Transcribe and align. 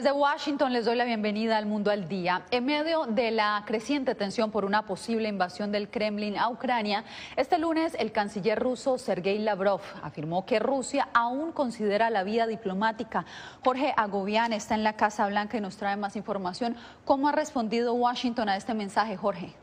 Desde 0.00 0.12
Washington 0.12 0.72
les 0.72 0.86
doy 0.86 0.96
la 0.96 1.04
bienvenida 1.04 1.58
al 1.58 1.66
Mundo 1.66 1.90
al 1.90 2.08
Día. 2.08 2.40
En 2.50 2.64
medio 2.64 3.04
de 3.04 3.30
la 3.30 3.62
creciente 3.66 4.14
tensión 4.14 4.50
por 4.50 4.64
una 4.64 4.86
posible 4.86 5.28
invasión 5.28 5.72
del 5.72 5.90
Kremlin 5.90 6.38
a 6.38 6.48
Ucrania, 6.48 7.04
este 7.36 7.58
lunes 7.58 7.94
el 7.98 8.10
canciller 8.10 8.58
ruso 8.58 8.96
Sergei 8.96 9.38
Lavrov 9.38 9.82
afirmó 10.02 10.46
que 10.46 10.58
Rusia 10.58 11.10
aún 11.12 11.52
considera 11.52 12.08
la 12.08 12.22
vía 12.24 12.46
diplomática. 12.46 13.26
Jorge 13.62 13.92
Agobián 13.94 14.54
está 14.54 14.74
en 14.74 14.84
la 14.84 14.94
Casa 14.94 15.26
Blanca 15.26 15.58
y 15.58 15.60
nos 15.60 15.76
trae 15.76 15.98
más 15.98 16.16
información. 16.16 16.76
¿Cómo 17.04 17.28
ha 17.28 17.32
respondido 17.32 17.92
Washington 17.92 18.48
a 18.48 18.56
este 18.56 18.72
mensaje, 18.72 19.18
Jorge? 19.18 19.54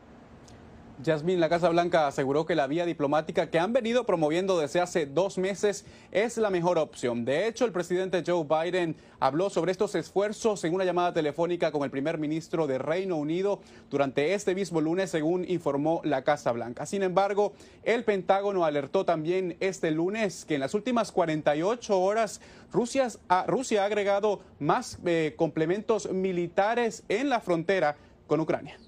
Yasmín, 1.02 1.38
la 1.38 1.48
Casa 1.48 1.68
Blanca 1.68 2.08
aseguró 2.08 2.44
que 2.44 2.56
la 2.56 2.66
vía 2.66 2.84
diplomática 2.84 3.50
que 3.50 3.60
han 3.60 3.72
venido 3.72 4.04
promoviendo 4.04 4.58
desde 4.58 4.80
hace 4.80 5.06
dos 5.06 5.38
meses 5.38 5.84
es 6.10 6.36
la 6.38 6.50
mejor 6.50 6.76
opción. 6.78 7.24
De 7.24 7.46
hecho, 7.46 7.64
el 7.64 7.72
presidente 7.72 8.24
Joe 8.26 8.44
Biden 8.44 8.96
habló 9.20 9.48
sobre 9.48 9.70
estos 9.70 9.94
esfuerzos 9.94 10.64
en 10.64 10.74
una 10.74 10.84
llamada 10.84 11.12
telefónica 11.12 11.70
con 11.70 11.84
el 11.84 11.90
primer 11.90 12.18
ministro 12.18 12.66
de 12.66 12.78
Reino 12.78 13.16
Unido 13.16 13.60
durante 13.90 14.34
este 14.34 14.56
mismo 14.56 14.80
lunes, 14.80 15.10
según 15.10 15.48
informó 15.48 16.00
la 16.02 16.22
Casa 16.22 16.50
Blanca. 16.50 16.84
Sin 16.84 17.04
embargo, 17.04 17.52
el 17.84 18.02
Pentágono 18.02 18.64
alertó 18.64 19.04
también 19.04 19.56
este 19.60 19.92
lunes 19.92 20.44
que 20.44 20.54
en 20.54 20.60
las 20.60 20.74
últimas 20.74 21.12
48 21.12 22.00
horas 22.00 22.40
Rusia 22.72 23.08
ha, 23.28 23.44
Rusia 23.46 23.82
ha 23.82 23.86
agregado 23.86 24.40
más 24.58 24.98
eh, 25.06 25.34
complementos 25.36 26.10
militares 26.10 27.04
en 27.08 27.28
la 27.28 27.40
frontera 27.40 27.96
con 28.26 28.40
Ucrania. 28.40 28.78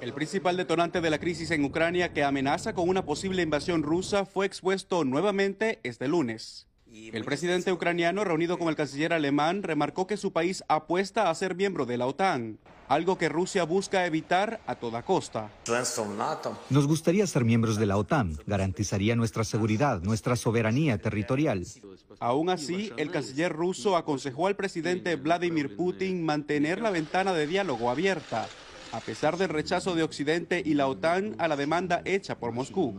El 0.00 0.14
principal 0.14 0.56
detonante 0.56 1.02
de 1.02 1.10
la 1.10 1.18
crisis 1.18 1.50
en 1.50 1.62
Ucrania 1.62 2.14
que 2.14 2.24
amenaza 2.24 2.72
con 2.72 2.88
una 2.88 3.04
posible 3.04 3.42
invasión 3.42 3.82
rusa 3.82 4.24
fue 4.24 4.46
expuesto 4.46 5.04
nuevamente 5.04 5.78
este 5.82 6.08
lunes. 6.08 6.66
El 6.90 7.24
presidente 7.24 7.70
ucraniano, 7.70 8.24
reunido 8.24 8.58
con 8.58 8.68
el 8.68 8.76
canciller 8.76 9.12
alemán, 9.12 9.62
remarcó 9.62 10.06
que 10.06 10.16
su 10.16 10.32
país 10.32 10.64
apuesta 10.68 11.28
a 11.28 11.34
ser 11.34 11.54
miembro 11.54 11.84
de 11.84 11.98
la 11.98 12.06
OTAN, 12.06 12.58
algo 12.88 13.18
que 13.18 13.28
Rusia 13.28 13.64
busca 13.64 14.06
evitar 14.06 14.60
a 14.66 14.74
toda 14.74 15.02
costa. 15.02 15.50
Nos 16.70 16.86
gustaría 16.86 17.26
ser 17.26 17.44
miembros 17.44 17.76
de 17.76 17.86
la 17.86 17.98
OTAN, 17.98 18.38
garantizaría 18.46 19.14
nuestra 19.16 19.44
seguridad, 19.44 20.00
nuestra 20.00 20.34
soberanía 20.34 20.96
territorial. 20.96 21.64
Aún 22.18 22.48
así, 22.48 22.90
el 22.96 23.10
canciller 23.10 23.52
ruso 23.52 23.96
aconsejó 23.96 24.46
al 24.46 24.56
presidente 24.56 25.14
Vladimir 25.16 25.76
Putin 25.76 26.24
mantener 26.24 26.80
la 26.80 26.90
ventana 26.90 27.34
de 27.34 27.46
diálogo 27.46 27.90
abierta 27.90 28.48
a 28.92 29.00
pesar 29.00 29.36
del 29.36 29.48
rechazo 29.48 29.94
de 29.94 30.02
Occidente 30.02 30.62
y 30.64 30.74
la 30.74 30.86
OTAN 30.86 31.34
a 31.38 31.48
la 31.48 31.56
demanda 31.56 32.02
hecha 32.04 32.38
por 32.38 32.52
Moscú. 32.52 32.94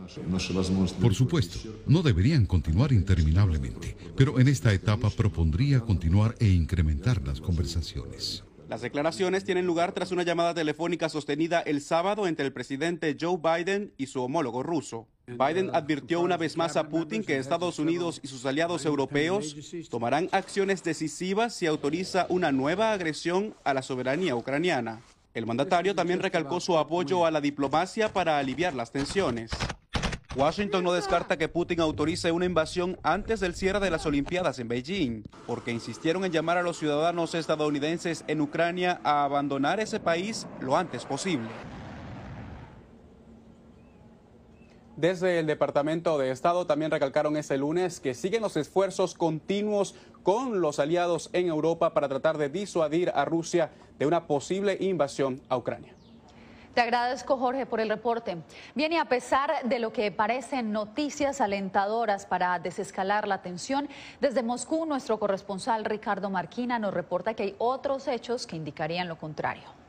Por 1.00 1.14
supuesto, 1.14 1.58
no 1.86 2.02
deberían 2.02 2.46
continuar 2.46 2.92
interminablemente, 2.92 3.96
pero 4.16 4.40
en 4.40 4.48
esta 4.48 4.72
etapa 4.72 5.10
propondría 5.10 5.80
continuar 5.80 6.34
e 6.38 6.48
incrementar 6.48 7.22
las 7.26 7.40
conversaciones. 7.40 8.44
Las 8.68 8.80
declaraciones 8.80 9.44
tienen 9.44 9.66
lugar 9.66 9.92
tras 9.92 10.12
una 10.12 10.22
llamada 10.22 10.54
telefónica 10.54 11.10
sostenida 11.10 11.60
el 11.60 11.82
sábado 11.82 12.26
entre 12.26 12.46
el 12.46 12.54
presidente 12.54 13.14
Joe 13.20 13.36
Biden 13.36 13.92
y 13.98 14.06
su 14.06 14.22
homólogo 14.22 14.62
ruso. 14.62 15.08
Biden 15.26 15.70
advirtió 15.74 16.20
una 16.20 16.38
vez 16.38 16.56
más 16.56 16.76
a 16.76 16.88
Putin 16.88 17.22
que 17.22 17.36
Estados 17.36 17.78
Unidos 17.78 18.18
y 18.22 18.28
sus 18.28 18.46
aliados 18.46 18.86
europeos 18.86 19.54
tomarán 19.90 20.30
acciones 20.32 20.82
decisivas 20.82 21.54
si 21.54 21.66
autoriza 21.66 22.26
una 22.30 22.50
nueva 22.50 22.92
agresión 22.92 23.54
a 23.62 23.74
la 23.74 23.82
soberanía 23.82 24.36
ucraniana. 24.36 25.02
El 25.34 25.46
mandatario 25.46 25.94
también 25.94 26.20
recalcó 26.20 26.60
su 26.60 26.76
apoyo 26.76 27.24
a 27.24 27.30
la 27.30 27.40
diplomacia 27.40 28.12
para 28.12 28.38
aliviar 28.38 28.74
las 28.74 28.92
tensiones. 28.92 29.50
Washington 30.36 30.84
no 30.84 30.92
descarta 30.92 31.38
que 31.38 31.48
Putin 31.48 31.80
autorice 31.80 32.32
una 32.32 32.44
invasión 32.44 32.98
antes 33.02 33.40
del 33.40 33.54
cierre 33.54 33.80
de 33.80 33.90
las 33.90 34.04
Olimpiadas 34.04 34.58
en 34.58 34.68
Beijing, 34.68 35.22
porque 35.46 35.70
insistieron 35.70 36.24
en 36.24 36.32
llamar 36.32 36.58
a 36.58 36.62
los 36.62 36.78
ciudadanos 36.78 37.34
estadounidenses 37.34 38.24
en 38.28 38.42
Ucrania 38.42 39.00
a 39.04 39.24
abandonar 39.24 39.80
ese 39.80 40.00
país 40.00 40.46
lo 40.60 40.76
antes 40.76 41.04
posible. 41.06 41.48
Desde 44.96 45.38
el 45.38 45.46
Departamento 45.46 46.18
de 46.18 46.30
Estado 46.30 46.66
también 46.66 46.90
recalcaron 46.90 47.38
ese 47.38 47.56
lunes 47.56 47.98
que 47.98 48.12
siguen 48.12 48.42
los 48.42 48.58
esfuerzos 48.58 49.14
continuos 49.14 49.94
con 50.22 50.60
los 50.60 50.78
aliados 50.78 51.30
en 51.32 51.48
Europa 51.48 51.94
para 51.94 52.08
tratar 52.08 52.36
de 52.36 52.50
disuadir 52.50 53.10
a 53.14 53.24
Rusia 53.24 53.70
de 53.98 54.04
una 54.04 54.26
posible 54.26 54.76
invasión 54.78 55.40
a 55.48 55.56
Ucrania. 55.56 55.94
Te 56.74 56.82
agradezco, 56.82 57.38
Jorge, 57.38 57.64
por 57.64 57.80
el 57.80 57.88
reporte. 57.88 58.36
Bien, 58.74 58.92
y 58.92 58.98
a 58.98 59.06
pesar 59.06 59.50
de 59.64 59.78
lo 59.78 59.94
que 59.94 60.10
parecen 60.10 60.72
noticias 60.72 61.40
alentadoras 61.40 62.26
para 62.26 62.58
desescalar 62.58 63.26
la 63.26 63.40
tensión, 63.40 63.88
desde 64.20 64.42
Moscú 64.42 64.84
nuestro 64.84 65.18
corresponsal 65.18 65.86
Ricardo 65.86 66.28
Marquina 66.28 66.78
nos 66.78 66.92
reporta 66.92 67.32
que 67.32 67.42
hay 67.44 67.54
otros 67.56 68.08
hechos 68.08 68.46
que 68.46 68.56
indicarían 68.56 69.08
lo 69.08 69.16
contrario 69.16 69.81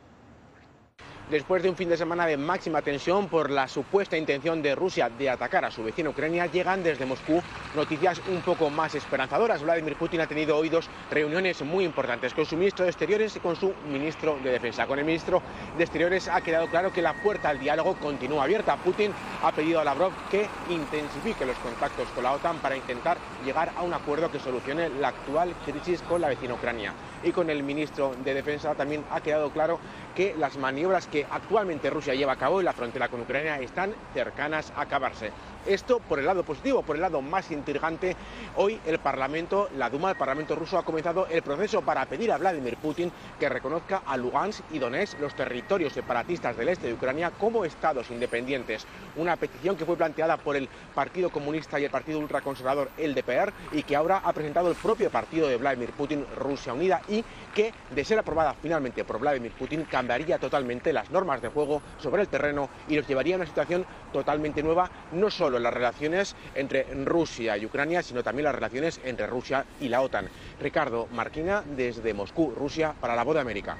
después 1.33 1.63
de 1.63 1.69
un 1.69 1.75
fin 1.75 1.89
de 1.89 1.97
semana 1.97 2.27
de 2.27 2.37
máxima 2.37 2.83
tensión 2.83 3.27
por 3.27 3.49
la 3.49 3.67
supuesta 3.67 4.15
intención 4.15 4.61
de 4.61 4.75
Rusia 4.75 5.09
de 5.09 5.31
atacar 5.31 5.65
a 5.65 5.71
su 5.71 5.83
vecina 5.83 6.11
Ucrania, 6.11 6.45
llegan 6.45 6.83
desde 6.83 7.07
Moscú 7.07 7.41
noticias 7.75 8.21
un 8.27 8.41
poco 8.41 8.69
más 8.69 8.93
esperanzadoras. 8.93 9.63
Vladimir 9.63 9.95
Putin 9.95 10.21
ha 10.21 10.27
tenido 10.27 10.55
hoy 10.55 10.69
dos 10.69 10.87
reuniones 11.09 11.63
muy 11.63 11.85
importantes 11.85 12.35
con 12.35 12.45
su 12.45 12.55
ministro 12.55 12.85
de 12.85 12.91
Exteriores 12.91 13.35
y 13.35 13.39
con 13.39 13.55
su 13.55 13.73
ministro 13.91 14.37
de 14.43 14.51
Defensa. 14.51 14.85
Con 14.85 14.99
el 14.99 15.05
ministro 15.05 15.41
de 15.75 15.83
Exteriores 15.83 16.27
ha 16.27 16.41
quedado 16.41 16.67
claro 16.67 16.93
que 16.93 17.01
la 17.01 17.13
puerta 17.13 17.49
al 17.49 17.59
diálogo 17.59 17.95
continúa 17.95 18.43
abierta. 18.43 18.77
Putin 18.77 19.11
ha 19.41 19.51
pedido 19.51 19.79
a 19.79 19.83
Lavrov 19.83 20.13
que 20.29 20.47
intensifique 20.69 21.47
los 21.47 21.57
contactos 21.57 22.09
con 22.09 22.25
la 22.25 22.33
OTAN 22.33 22.59
para 22.59 22.77
intentar 22.77 23.17
llegar 23.43 23.71
a 23.75 23.81
un 23.81 23.95
acuerdo 23.95 24.29
que 24.29 24.37
solucione 24.37 24.89
la 24.89 25.07
actual 25.07 25.55
crisis 25.65 26.03
con 26.03 26.21
la 26.21 26.27
vecina 26.27 26.53
Ucrania. 26.53 26.93
Y 27.23 27.31
con 27.31 27.49
el 27.49 27.63
ministro 27.63 28.13
de 28.17 28.33
Defensa 28.33 28.75
también 28.75 29.05
ha 29.09 29.21
quedado 29.21 29.49
claro 29.49 29.79
que 30.13 30.35
las 30.37 30.57
maniobras 30.57 31.07
que 31.07 31.25
actualmente 31.29 31.89
Rusia 31.89 32.15
lleva 32.15 32.33
a 32.33 32.37
cabo 32.37 32.59
en 32.59 32.65
la 32.65 32.73
frontera 32.73 33.07
con 33.07 33.21
Ucrania 33.21 33.59
están 33.61 33.95
cercanas 34.13 34.73
a 34.75 34.81
acabarse. 34.81 35.31
Esto 35.65 36.01
por 36.01 36.19
el 36.19 36.25
lado 36.25 36.43
positivo, 36.43 36.83
por 36.83 36.97
el 36.97 37.01
lado 37.01 37.21
más 37.21 37.49
intrigante, 37.49 38.17
hoy 38.57 38.79
el 38.85 38.99
Parlamento, 38.99 39.69
la 39.77 39.89
Duma 39.89 40.09
del 40.09 40.17
Parlamento 40.17 40.55
ruso 40.55 40.77
ha 40.77 40.83
comenzado 40.83 41.25
el 41.27 41.41
proceso 41.41 41.81
para 41.81 42.05
pedir 42.05 42.33
a 42.33 42.37
Vladimir 42.37 42.75
Putin 42.75 43.09
que 43.39 43.47
reconozca 43.47 44.01
a 44.05 44.17
Lugansk 44.17 44.61
y 44.71 44.79
Donetsk, 44.79 45.21
los 45.21 45.33
territorios 45.35 45.93
separatistas 45.93 46.57
del 46.57 46.67
este 46.67 46.87
de 46.87 46.93
Ucrania, 46.93 47.31
como 47.31 47.63
estados 47.63 48.11
independientes. 48.11 48.85
Una 49.15 49.37
petición 49.37 49.77
que 49.77 49.85
fue 49.85 49.95
planteada 49.95 50.35
por 50.35 50.57
el 50.57 50.67
Partido 50.93 51.29
Comunista 51.29 51.79
y 51.79 51.85
el 51.85 51.91
Partido 51.91 52.19
Ultraconservador, 52.19 52.89
el 52.97 53.15
DPR, 53.15 53.53
y 53.71 53.83
que 53.83 53.95
ahora 53.95 54.21
ha 54.23 54.33
presentado 54.33 54.69
el 54.69 54.75
propio 54.75 55.09
partido 55.09 55.47
de 55.47 55.55
Vladimir 55.55 55.91
Putin, 55.91 56.25
Rusia 56.35 56.73
Unida, 56.73 57.01
y 57.07 57.23
que, 57.55 57.73
de 57.89 58.03
ser 58.03 58.19
aprobada 58.19 58.53
finalmente 58.61 59.05
por 59.05 59.19
Vladimir 59.19 59.53
Putin, 59.53 59.85
cambiaría 59.85 60.39
totalmente 60.39 60.91
las 60.91 61.09
normas 61.09 61.41
de 61.41 61.47
juego 61.47 61.81
sobre 62.01 62.23
el 62.23 62.27
terreno 62.27 62.69
y 62.89 62.97
nos 62.97 63.07
llevaría 63.07 63.35
a 63.35 63.37
una 63.37 63.45
situación 63.45 63.85
totalmente 64.11 64.61
nueva, 64.61 64.89
no 65.13 65.29
solo 65.29 65.52
en 65.57 65.63
las 65.63 65.73
relaciones 65.73 66.35
entre 66.55 66.83
Rusia 67.05 67.57
y 67.57 67.65
Ucrania, 67.65 68.03
sino 68.03 68.23
también 68.23 68.45
las 68.45 68.55
relaciones 68.55 68.99
entre 69.03 69.27
Rusia 69.27 69.65
y 69.79 69.89
la 69.89 70.01
OTAN. 70.01 70.27
Ricardo 70.59 71.07
Marquina, 71.11 71.63
desde 71.75 72.13
Moscú, 72.13 72.53
Rusia, 72.55 72.93
para 72.99 73.15
la 73.15 73.23
Voz 73.23 73.35
de 73.35 73.41
América. 73.41 73.77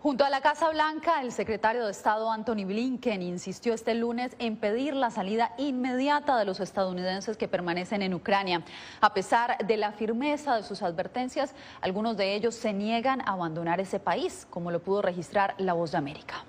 Junto 0.00 0.24
a 0.24 0.30
la 0.30 0.40
Casa 0.40 0.70
Blanca, 0.70 1.20
el 1.22 1.32
secretario 1.32 1.84
de 1.84 1.90
Estado 1.90 2.30
Anthony 2.30 2.64
Blinken 2.64 3.20
insistió 3.20 3.74
este 3.74 3.94
lunes 3.94 4.36
en 4.38 4.56
pedir 4.56 4.94
la 4.94 5.10
salida 5.10 5.52
inmediata 5.58 6.38
de 6.38 6.44
los 6.44 6.60
estadounidenses 6.60 7.36
que 7.36 7.48
permanecen 7.48 8.02
en 8.02 8.14
Ucrania. 8.14 8.62
A 9.00 9.12
pesar 9.12 9.58
de 9.66 9.76
la 9.76 9.90
firmeza 9.90 10.54
de 10.54 10.62
sus 10.62 10.82
advertencias, 10.82 11.52
algunos 11.80 12.16
de 12.16 12.36
ellos 12.36 12.54
se 12.54 12.72
niegan 12.72 13.22
a 13.22 13.32
abandonar 13.32 13.80
ese 13.80 13.98
país, 13.98 14.46
como 14.50 14.70
lo 14.70 14.80
pudo 14.80 15.02
registrar 15.02 15.56
La 15.58 15.72
Voz 15.72 15.90
de 15.90 15.98
América. 15.98 16.44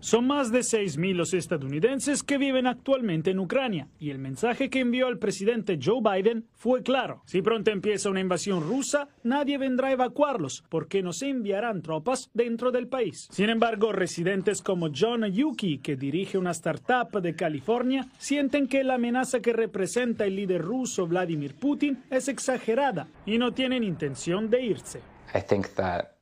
Son 0.00 0.28
más 0.28 0.52
de 0.52 0.60
6.000 0.60 1.14
los 1.14 1.34
estadounidenses 1.34 2.22
que 2.22 2.38
viven 2.38 2.68
actualmente 2.68 3.32
en 3.32 3.40
Ucrania 3.40 3.88
y 3.98 4.10
el 4.10 4.18
mensaje 4.18 4.70
que 4.70 4.78
envió 4.78 5.08
el 5.08 5.18
presidente 5.18 5.78
Joe 5.82 6.00
Biden 6.00 6.46
fue 6.54 6.84
claro. 6.84 7.22
Si 7.26 7.42
pronto 7.42 7.72
empieza 7.72 8.08
una 8.08 8.20
invasión 8.20 8.62
rusa, 8.62 9.08
nadie 9.24 9.58
vendrá 9.58 9.88
a 9.88 9.92
evacuarlos 9.92 10.62
porque 10.68 11.02
no 11.02 11.12
se 11.12 11.28
enviarán 11.28 11.82
tropas 11.82 12.30
dentro 12.32 12.70
del 12.70 12.86
país. 12.86 13.26
Sin 13.32 13.50
embargo, 13.50 13.92
residentes 13.92 14.62
como 14.62 14.90
John 14.94 15.24
Yuki, 15.24 15.78
que 15.78 15.96
dirige 15.96 16.38
una 16.38 16.52
startup 16.52 17.20
de 17.20 17.34
California, 17.34 18.08
sienten 18.18 18.68
que 18.68 18.84
la 18.84 18.94
amenaza 18.94 19.40
que 19.40 19.52
representa 19.52 20.26
el 20.26 20.36
líder 20.36 20.62
ruso 20.62 21.08
Vladimir 21.08 21.56
Putin 21.56 22.04
es 22.08 22.28
exagerada 22.28 23.08
y 23.26 23.38
no 23.38 23.52
tienen 23.52 23.82
intención 23.82 24.48
de 24.48 24.62
irse. 24.62 25.00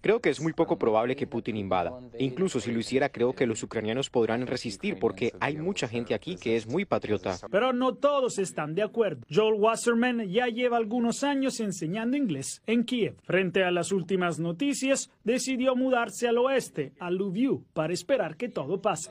Creo 0.06 0.20
que 0.20 0.30
es 0.30 0.40
muy 0.40 0.52
poco 0.52 0.78
probable 0.78 1.16
que 1.16 1.26
Putin 1.26 1.56
invada. 1.56 1.98
E 2.12 2.22
incluso 2.22 2.60
si 2.60 2.70
lo 2.70 2.78
hiciera, 2.78 3.08
creo 3.08 3.32
que 3.32 3.44
los 3.44 3.60
ucranianos 3.64 4.08
podrán 4.08 4.46
resistir 4.46 5.00
porque 5.00 5.32
hay 5.40 5.56
mucha 5.56 5.88
gente 5.88 6.14
aquí 6.14 6.36
que 6.36 6.54
es 6.54 6.68
muy 6.68 6.84
patriota. 6.84 7.36
Pero 7.50 7.72
no 7.72 7.92
todos 7.94 8.38
están 8.38 8.76
de 8.76 8.84
acuerdo. 8.84 9.22
Joel 9.28 9.60
Wasserman 9.60 10.28
ya 10.28 10.46
lleva 10.46 10.76
algunos 10.76 11.24
años 11.24 11.58
enseñando 11.58 12.16
inglés 12.16 12.62
en 12.68 12.84
Kiev. 12.84 13.16
Frente 13.24 13.64
a 13.64 13.72
las 13.72 13.90
últimas 13.90 14.38
noticias, 14.38 15.10
decidió 15.24 15.74
mudarse 15.74 16.28
al 16.28 16.38
oeste, 16.38 16.92
a 17.00 17.10
Lviv, 17.10 17.64
para 17.72 17.92
esperar 17.92 18.36
que 18.36 18.48
todo 18.48 18.80
pase. 18.80 19.10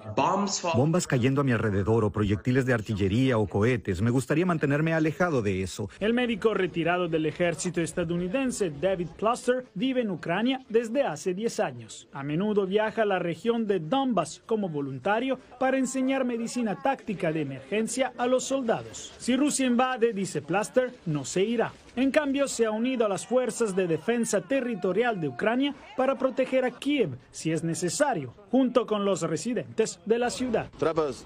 Bombas 0.76 1.08
cayendo 1.08 1.42
a 1.42 1.44
mi 1.44 1.52
alrededor 1.52 2.06
o 2.06 2.10
proyectiles 2.10 2.66
de 2.66 2.74
artillería 2.74 3.38
o 3.38 3.48
cohetes. 3.48 4.02
Me 4.02 4.12
gustaría 4.12 4.46
mantenerme 4.46 4.94
alejado 4.94 5.42
de 5.42 5.62
eso. 5.62 5.90
El 6.00 6.14
médico 6.14 6.54
retirado 6.54 7.10
del 7.10 7.26
ejército 7.26 7.82
estadounidense, 7.82 8.70
David 8.70 9.10
Cluster, 9.18 9.66
vive 9.74 10.00
en 10.00 10.12
Ucrania 10.12 10.62
desde 10.70 10.85
desde 10.86 11.04
hace 11.04 11.34
10 11.34 11.60
años. 11.62 12.08
A 12.12 12.24
menudo 12.24 12.68
viaja 12.68 13.02
a 13.02 13.06
la 13.06 13.20
región 13.20 13.66
de 13.66 13.80
Donbass 13.80 14.44
como 14.46 14.70
voluntario 14.70 15.40
para 15.60 15.78
enseñar 15.78 16.26
medicina 16.26 16.78
táctica 16.82 17.32
de 17.32 17.42
emergencia 17.42 18.14
a 18.18 18.28
los 18.28 18.44
soldados. 18.44 19.14
Si 19.18 19.36
Rusia 19.36 19.66
invade, 19.66 20.14
dice 20.14 20.42
Plaster, 20.42 20.94
no 21.06 21.26
se 21.26 21.44
irá. 21.44 21.72
En 21.96 22.12
cambio, 22.12 22.48
se 22.48 22.66
ha 22.66 22.72
unido 22.72 23.06
a 23.06 23.10
las 23.10 23.26
fuerzas 23.26 23.76
de 23.76 23.88
defensa 23.88 24.42
territorial 24.42 25.20
de 25.20 25.30
Ucrania 25.30 25.74
para 25.96 26.18
proteger 26.18 26.66
a 26.66 26.72
Kiev 26.72 27.18
si 27.32 27.52
es 27.52 27.64
necesario, 27.64 28.34
junto 28.52 28.86
con 28.86 29.06
los 29.06 29.22
residentes 29.22 30.00
de 30.06 30.20
la 30.20 30.30
ciudad. 30.30 30.70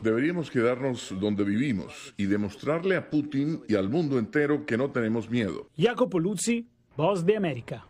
Deberíamos 0.04 0.52
quedarnos 0.52 1.14
donde 1.20 1.44
vivimos 1.44 2.14
y 2.18 2.26
demostrarle 2.26 2.96
a 2.96 3.10
Putin 3.10 3.62
y 3.68 3.76
al 3.76 3.90
mundo 3.90 4.20
entero 4.20 4.66
que 4.66 4.78
no 4.78 4.92
tenemos 4.92 5.30
miedo. 5.30 5.68
Jacopo 5.78 6.20
Luzzi, 6.20 6.68
Voz 6.96 7.26
de 7.26 7.36
América. 7.38 7.86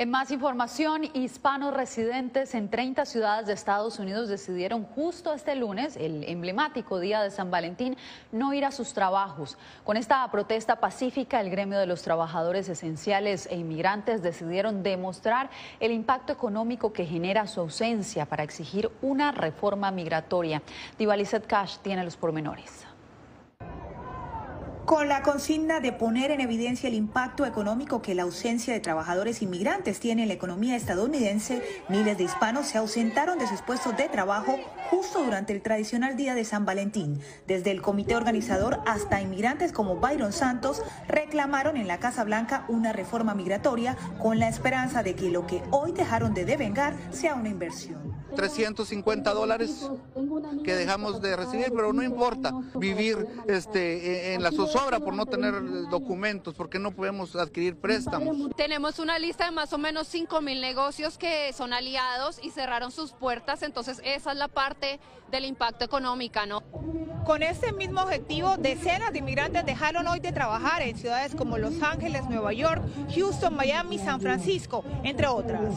En 0.00 0.10
más 0.10 0.30
información, 0.30 1.02
hispanos 1.12 1.74
residentes 1.74 2.54
en 2.54 2.70
30 2.70 3.04
ciudades 3.04 3.48
de 3.48 3.52
Estados 3.52 3.98
Unidos 3.98 4.28
decidieron 4.28 4.84
justo 4.84 5.32
este 5.32 5.56
lunes, 5.56 5.96
el 5.96 6.22
emblemático 6.28 7.00
día 7.00 7.20
de 7.20 7.32
San 7.32 7.50
Valentín, 7.50 7.96
no 8.30 8.54
ir 8.54 8.64
a 8.64 8.70
sus 8.70 8.94
trabajos. 8.94 9.58
Con 9.82 9.96
esta 9.96 10.30
protesta 10.30 10.76
pacífica, 10.76 11.40
el 11.40 11.50
gremio 11.50 11.80
de 11.80 11.86
los 11.86 12.02
trabajadores 12.02 12.68
esenciales 12.68 13.48
e 13.50 13.56
inmigrantes 13.56 14.22
decidieron 14.22 14.84
demostrar 14.84 15.50
el 15.80 15.90
impacto 15.90 16.32
económico 16.32 16.92
que 16.92 17.04
genera 17.04 17.48
su 17.48 17.58
ausencia 17.58 18.24
para 18.24 18.44
exigir 18.44 18.92
una 19.02 19.32
reforma 19.32 19.90
migratoria. 19.90 20.62
Divalicet 20.96 21.44
Cash 21.44 21.78
tiene 21.78 22.04
los 22.04 22.16
pormenores 22.16 22.86
con 24.88 25.06
la 25.06 25.20
consigna 25.22 25.80
de 25.80 25.92
poner 25.92 26.30
en 26.30 26.40
evidencia 26.40 26.88
el 26.88 26.94
impacto 26.94 27.44
económico 27.44 28.00
que 28.00 28.14
la 28.14 28.22
ausencia 28.22 28.72
de 28.72 28.80
trabajadores 28.80 29.42
inmigrantes 29.42 30.00
tiene 30.00 30.22
en 30.22 30.28
la 30.28 30.34
economía 30.34 30.76
estadounidense, 30.76 31.62
miles 31.90 32.16
de 32.16 32.24
hispanos 32.24 32.68
se 32.68 32.78
ausentaron 32.78 33.38
de 33.38 33.46
sus 33.46 33.60
puestos 33.60 33.94
de 33.98 34.08
trabajo 34.08 34.58
justo 34.90 35.22
durante 35.22 35.52
el 35.52 35.60
tradicional 35.60 36.16
día 36.16 36.34
de 36.34 36.46
San 36.46 36.64
Valentín. 36.64 37.20
Desde 37.46 37.70
el 37.70 37.82
comité 37.82 38.16
organizador 38.16 38.80
hasta 38.86 39.20
inmigrantes 39.20 39.72
como 39.72 39.96
Byron 39.96 40.32
Santos 40.32 40.82
reclamaron 41.06 41.76
en 41.76 41.86
la 41.86 42.00
Casa 42.00 42.24
Blanca 42.24 42.64
una 42.68 42.94
reforma 42.94 43.34
migratoria 43.34 43.94
con 44.22 44.38
la 44.38 44.48
esperanza 44.48 45.02
de 45.02 45.14
que 45.14 45.28
lo 45.28 45.46
que 45.46 45.62
hoy 45.70 45.92
dejaron 45.92 46.32
de 46.32 46.46
devengar 46.46 46.96
sea 47.10 47.34
una 47.34 47.50
inversión. 47.50 48.16
350 48.34 49.32
dólares 49.32 49.90
que 50.64 50.74
dejamos 50.74 51.20
de 51.20 51.36
recibir, 51.36 51.72
pero 51.74 51.92
no 51.92 52.02
importa 52.02 52.52
vivir 52.74 53.26
este, 53.46 54.34
en 54.34 54.42
la 54.42 54.52
zozobra 54.78 55.00
por 55.00 55.14
no 55.14 55.26
tener 55.26 55.54
documentos, 55.90 56.54
porque 56.54 56.78
no 56.78 56.92
podemos 56.92 57.34
adquirir 57.36 57.76
préstamos. 57.76 58.36
Tenemos 58.56 58.98
una 58.98 59.18
lista 59.18 59.46
de 59.46 59.50
más 59.50 59.72
o 59.72 59.78
menos 59.78 60.06
5 60.08 60.40
mil 60.40 60.60
negocios 60.60 61.18
que 61.18 61.52
son 61.52 61.72
aliados 61.72 62.38
y 62.42 62.50
cerraron 62.50 62.92
sus 62.92 63.12
puertas, 63.12 63.62
entonces 63.62 64.00
esa 64.04 64.32
es 64.32 64.38
la 64.38 64.48
parte 64.48 65.00
del 65.30 65.44
impacto 65.44 65.84
económico, 65.84 66.40
¿no? 66.46 66.62
Con 67.24 67.42
este 67.42 67.72
mismo 67.72 68.02
objetivo, 68.02 68.56
decenas 68.56 69.12
de 69.12 69.18
inmigrantes 69.18 69.66
dejaron 69.66 70.06
hoy 70.06 70.20
de 70.20 70.32
trabajar 70.32 70.80
en 70.82 70.96
ciudades 70.96 71.34
como 71.34 71.58
Los 71.58 71.82
Ángeles, 71.82 72.24
Nueva 72.28 72.52
York, 72.54 72.82
Houston, 73.14 73.54
Miami, 73.54 73.98
San 73.98 74.20
Francisco, 74.20 74.82
entre 75.04 75.26
otras. 75.26 75.74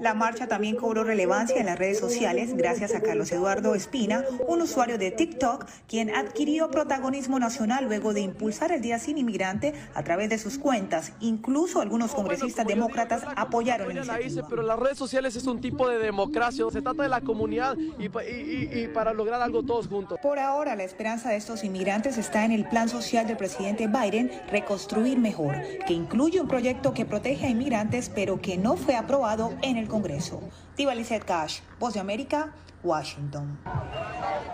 La 0.00 0.14
marcha 0.14 0.46
también 0.46 0.76
cobró 0.76 1.04
relevancia 1.04 1.58
en 1.58 1.66
las 1.66 1.78
redes 1.78 1.98
sociales 1.98 2.56
gracias 2.56 2.94
a 2.94 3.00
Carlos 3.00 3.30
Eduardo 3.32 3.74
Espina, 3.74 4.24
un 4.46 4.62
usuario 4.62 4.98
de 4.98 5.10
TikTok, 5.10 5.66
quien 5.86 6.14
adquirió 6.14 6.70
protagonismo 6.70 7.38
nacional 7.38 7.84
luego 7.84 8.12
de 8.12 8.20
impulsar 8.20 8.72
el 8.72 8.80
Día 8.80 8.98
Sin 8.98 9.18
Inmigrante 9.18 9.74
a 9.94 10.02
través 10.02 10.28
de 10.28 10.38
sus 10.38 10.58
cuentas. 10.58 11.12
Incluso 11.20 11.80
algunos 11.80 12.12
congresistas 12.14 12.66
demócratas 12.66 13.22
apoyaron 13.36 13.96
el 13.96 14.08
Pero 14.48 14.62
las 14.62 14.78
redes 14.78 14.98
sociales 14.98 15.36
es 15.36 15.46
un 15.46 15.60
tipo 15.60 15.88
de 15.88 15.98
democracia, 15.98 16.64
se 16.72 16.82
trata 16.82 17.02
de 17.02 17.08
la 17.08 17.20
comunidad 17.20 17.76
y, 17.98 18.06
y 18.06 18.88
para 18.88 19.12
lograr 19.12 19.40
algo 19.40 19.62
todos 19.62 19.88
juntos. 19.88 20.18
Por 20.22 20.38
ahora, 20.38 20.76
la 20.76 20.84
esperanza 20.84 21.30
de 21.30 21.36
estos 21.36 21.64
inmigrantes 21.64 22.18
está 22.18 22.44
en 22.44 22.52
el 22.52 22.68
plan 22.68 22.88
social 22.88 23.26
del 23.26 23.36
presidente 23.36 23.86
Biden, 23.86 24.30
Reconstruir 24.50 25.18
Mejor, 25.18 25.54
que 25.86 25.92
incluye 25.92 26.40
un 26.40 26.48
proyecto 26.48 26.92
que 26.94 27.04
protege 27.04 27.46
a 27.46 27.50
inmigrantes, 27.50 28.08
pero 28.08 28.40
que 28.40 28.56
no 28.56 28.76
fue 28.76 28.96
aprobado 28.96 29.52
en 29.62 29.76
el 29.76 29.81
Congreso. 29.86 30.40
Diva 30.76 30.94
Cash, 31.24 31.62
Voz 31.78 31.94
de 31.94 32.00
América, 32.00 32.52
Washington. 32.82 33.58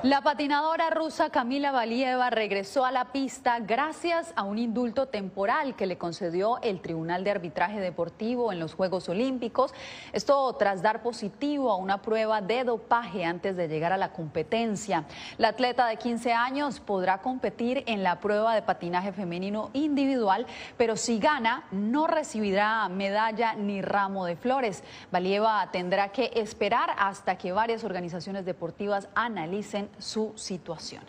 La 0.02 0.22
patinadora 0.22 0.90
rusa 0.90 1.30
Camila 1.30 1.72
Valieva 1.72 2.30
regresó 2.30 2.84
a 2.84 2.92
la 2.92 3.06
pista 3.06 3.58
gracias 3.58 4.32
a 4.36 4.44
un 4.44 4.58
indulto 4.58 5.06
temporal 5.06 5.74
que 5.74 5.86
le 5.86 5.98
concedió 5.98 6.60
el 6.62 6.80
Tribunal 6.80 7.24
de 7.24 7.32
Arbitraje 7.32 7.80
Deportivo 7.80 8.52
en 8.52 8.60
los 8.60 8.74
Juegos 8.74 9.08
Olímpicos. 9.08 9.74
Esto 10.12 10.52
tras 10.54 10.82
dar 10.82 11.02
positivo 11.02 11.72
a 11.72 11.76
una 11.76 12.00
prueba 12.02 12.40
de 12.40 12.62
dopaje 12.64 13.24
antes 13.24 13.56
de 13.56 13.66
llegar 13.66 13.92
a 13.92 13.96
la 13.96 14.12
competencia. 14.12 15.04
La 15.36 15.48
atleta 15.48 15.86
de 15.88 15.96
15 15.96 16.32
años 16.32 16.80
podrá 16.80 17.18
competir 17.18 17.82
en 17.86 18.02
la 18.02 18.20
prueba 18.20 18.54
de 18.54 18.62
patinaje 18.62 19.12
femenino 19.12 19.70
individual, 19.72 20.46
pero 20.76 20.96
si 20.96 21.18
gana 21.18 21.64
no 21.72 22.06
recibirá 22.06 22.88
medalla 22.88 23.54
ni 23.54 23.82
ramo 23.82 24.26
de 24.26 24.36
flores. 24.36 24.84
Valieva 25.10 25.68
tendrá 25.72 26.10
que 26.10 26.30
esperar 26.34 26.90
hasta 26.98 27.36
que 27.36 27.52
varias 27.52 27.82
organizaciones 27.82 28.17
deportivas 28.44 29.08
analicen 29.14 29.88
su 29.98 30.32
situación. 30.36 31.02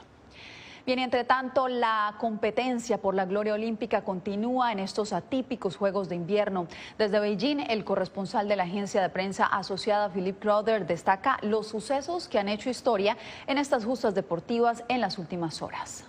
Bien, 0.85 0.99
entre 0.99 1.23
tanto, 1.23 1.67
la 1.67 2.15
competencia 2.19 2.97
por 2.97 3.13
la 3.13 3.25
gloria 3.25 3.53
olímpica 3.53 4.03
continúa 4.03 4.71
en 4.71 4.79
estos 4.79 5.13
atípicos 5.13 5.75
Juegos 5.75 6.09
de 6.09 6.15
Invierno. 6.15 6.67
Desde 6.97 7.19
Beijing, 7.19 7.59
el 7.69 7.83
corresponsal 7.83 8.47
de 8.47 8.55
la 8.55 8.63
agencia 8.63 9.01
de 9.01 9.09
prensa 9.09 9.45
asociada, 9.45 10.09
Philip 10.09 10.39
Crowder, 10.39 10.87
destaca 10.87 11.37
los 11.41 11.67
sucesos 11.67 12.27
que 12.27 12.39
han 12.39 12.49
hecho 12.49 12.69
historia 12.69 13.17
en 13.45 13.57
estas 13.59 13.85
justas 13.85 14.15
deportivas 14.15 14.83
en 14.87 15.01
las 15.01 15.19
últimas 15.19 15.61
horas. 15.61 16.05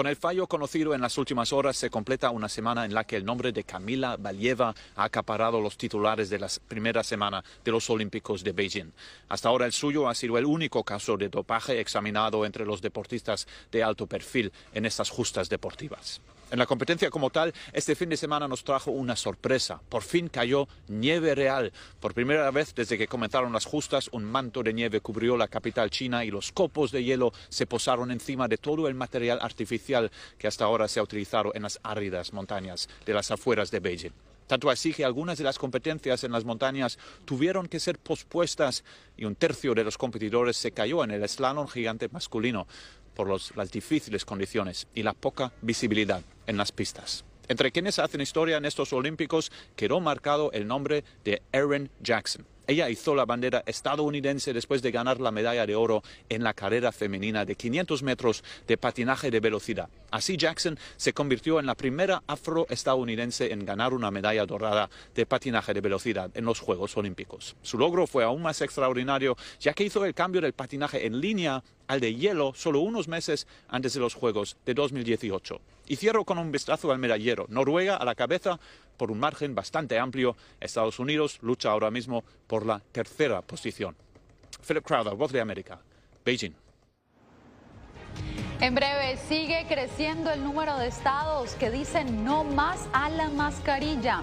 Con 0.00 0.06
el 0.06 0.16
fallo 0.16 0.46
conocido 0.46 0.94
en 0.94 1.02
las 1.02 1.18
últimas 1.18 1.52
horas 1.52 1.76
se 1.76 1.90
completa 1.90 2.30
una 2.30 2.48
semana 2.48 2.86
en 2.86 2.94
la 2.94 3.04
que 3.04 3.16
el 3.16 3.24
nombre 3.26 3.52
de 3.52 3.64
Camila 3.64 4.16
Valieva 4.16 4.74
ha 4.96 5.04
acaparado 5.04 5.60
los 5.60 5.76
titulares 5.76 6.30
de 6.30 6.38
la 6.38 6.48
primera 6.68 7.04
semana 7.04 7.44
de 7.62 7.70
los 7.70 7.90
Olímpicos 7.90 8.42
de 8.42 8.52
Beijing. 8.52 8.94
Hasta 9.28 9.50
ahora 9.50 9.66
el 9.66 9.72
suyo 9.72 10.08
ha 10.08 10.14
sido 10.14 10.38
el 10.38 10.46
único 10.46 10.84
caso 10.84 11.18
de 11.18 11.28
dopaje 11.28 11.80
examinado 11.80 12.46
entre 12.46 12.64
los 12.64 12.80
deportistas 12.80 13.46
de 13.70 13.82
alto 13.82 14.06
perfil 14.06 14.50
en 14.72 14.86
estas 14.86 15.10
justas 15.10 15.50
deportivas. 15.50 16.22
En 16.50 16.58
la 16.58 16.66
competencia 16.66 17.10
como 17.10 17.30
tal, 17.30 17.54
este 17.72 17.94
fin 17.94 18.08
de 18.08 18.16
semana 18.16 18.48
nos 18.48 18.64
trajo 18.64 18.90
una 18.90 19.14
sorpresa. 19.14 19.80
Por 19.88 20.02
fin 20.02 20.28
cayó 20.28 20.66
nieve 20.88 21.36
real. 21.36 21.72
Por 22.00 22.12
primera 22.12 22.50
vez 22.50 22.74
desde 22.74 22.98
que 22.98 23.06
comenzaron 23.06 23.52
las 23.52 23.66
justas, 23.66 24.08
un 24.10 24.24
manto 24.24 24.64
de 24.64 24.72
nieve 24.72 25.00
cubrió 25.00 25.36
la 25.36 25.46
capital 25.46 25.90
china 25.90 26.24
y 26.24 26.30
los 26.32 26.50
copos 26.50 26.90
de 26.90 27.04
hielo 27.04 27.32
se 27.50 27.66
posaron 27.66 28.10
encima 28.10 28.48
de 28.48 28.58
todo 28.58 28.88
el 28.88 28.96
material 28.96 29.38
artificial 29.40 30.10
que 30.38 30.48
hasta 30.48 30.64
ahora 30.64 30.88
se 30.88 30.98
ha 30.98 31.04
utilizado 31.04 31.52
en 31.54 31.62
las 31.62 31.78
áridas 31.84 32.32
montañas 32.32 32.88
de 33.06 33.14
las 33.14 33.30
afueras 33.30 33.70
de 33.70 33.78
Beijing. 33.78 34.12
Tanto 34.50 34.68
así 34.68 34.92
que 34.92 35.04
algunas 35.04 35.38
de 35.38 35.44
las 35.44 35.60
competencias 35.60 36.24
en 36.24 36.32
las 36.32 36.44
montañas 36.44 36.98
tuvieron 37.24 37.68
que 37.68 37.78
ser 37.78 38.00
pospuestas 38.00 38.82
y 39.16 39.24
un 39.24 39.36
tercio 39.36 39.74
de 39.74 39.84
los 39.84 39.96
competidores 39.96 40.56
se 40.56 40.72
cayó 40.72 41.04
en 41.04 41.12
el 41.12 41.28
slalom 41.28 41.68
gigante 41.68 42.08
masculino 42.08 42.66
por 43.20 43.28
las 43.54 43.70
difíciles 43.70 44.24
condiciones 44.24 44.88
y 44.94 45.02
la 45.02 45.12
poca 45.12 45.52
visibilidad 45.60 46.22
en 46.46 46.56
las 46.56 46.72
pistas. 46.72 47.22
Entre 47.48 47.70
quienes 47.70 47.98
hacen 47.98 48.22
historia 48.22 48.56
en 48.56 48.64
estos 48.64 48.94
Olímpicos 48.94 49.52
quedó 49.76 50.00
marcado 50.00 50.50
el 50.52 50.66
nombre 50.66 51.04
de 51.22 51.42
Aaron 51.52 51.90
Jackson. 52.00 52.46
Ella 52.70 52.88
hizo 52.88 53.16
la 53.16 53.24
bandera 53.24 53.64
estadounidense 53.66 54.52
después 54.52 54.80
de 54.80 54.92
ganar 54.92 55.18
la 55.18 55.32
medalla 55.32 55.66
de 55.66 55.74
oro 55.74 56.04
en 56.28 56.44
la 56.44 56.54
carrera 56.54 56.92
femenina 56.92 57.44
de 57.44 57.56
500 57.56 58.04
metros 58.04 58.44
de 58.68 58.76
patinaje 58.76 59.28
de 59.32 59.40
velocidad. 59.40 59.88
Así 60.12 60.36
Jackson 60.36 60.78
se 60.96 61.12
convirtió 61.12 61.58
en 61.58 61.66
la 61.66 61.74
primera 61.74 62.22
afroestadounidense 62.28 63.52
en 63.52 63.66
ganar 63.66 63.92
una 63.92 64.12
medalla 64.12 64.46
dorada 64.46 64.88
de 65.16 65.26
patinaje 65.26 65.74
de 65.74 65.80
velocidad 65.80 66.30
en 66.34 66.44
los 66.44 66.60
Juegos 66.60 66.96
Olímpicos. 66.96 67.56
Su 67.60 67.76
logro 67.76 68.06
fue 68.06 68.22
aún 68.22 68.42
más 68.42 68.60
extraordinario 68.60 69.36
ya 69.58 69.72
que 69.72 69.82
hizo 69.82 70.04
el 70.04 70.14
cambio 70.14 70.40
del 70.40 70.52
patinaje 70.52 71.06
en 71.06 71.20
línea 71.20 71.64
al 71.88 71.98
de 71.98 72.14
hielo 72.14 72.52
solo 72.54 72.78
unos 72.78 73.08
meses 73.08 73.48
antes 73.66 73.94
de 73.94 74.00
los 74.00 74.14
Juegos 74.14 74.56
de 74.64 74.74
2018. 74.74 75.60
Y 75.88 75.96
cierro 75.96 76.24
con 76.24 76.38
un 76.38 76.52
vistazo 76.52 76.92
al 76.92 77.00
medallero. 77.00 77.46
Noruega 77.48 77.96
a 77.96 78.04
la 78.04 78.14
cabeza 78.14 78.60
por 79.00 79.10
un 79.10 79.18
margen 79.18 79.54
bastante 79.54 79.98
amplio. 79.98 80.36
Estados 80.60 80.98
Unidos 80.98 81.38
lucha 81.40 81.70
ahora 81.70 81.90
mismo 81.90 82.22
por 82.46 82.66
la 82.66 82.80
tercera 82.92 83.40
posición. 83.40 83.96
Philip 84.68 84.84
Crowder, 84.84 85.14
Voz 85.14 85.32
de 85.32 85.40
América, 85.40 85.80
Beijing. 86.22 86.52
En 88.60 88.74
breve, 88.74 89.16
sigue 89.26 89.64
creciendo 89.66 90.30
el 90.30 90.44
número 90.44 90.76
de 90.76 90.88
estados 90.88 91.54
que 91.54 91.70
dicen 91.70 92.26
no 92.26 92.44
más 92.44 92.90
a 92.92 93.08
la 93.08 93.30
mascarilla. 93.30 94.22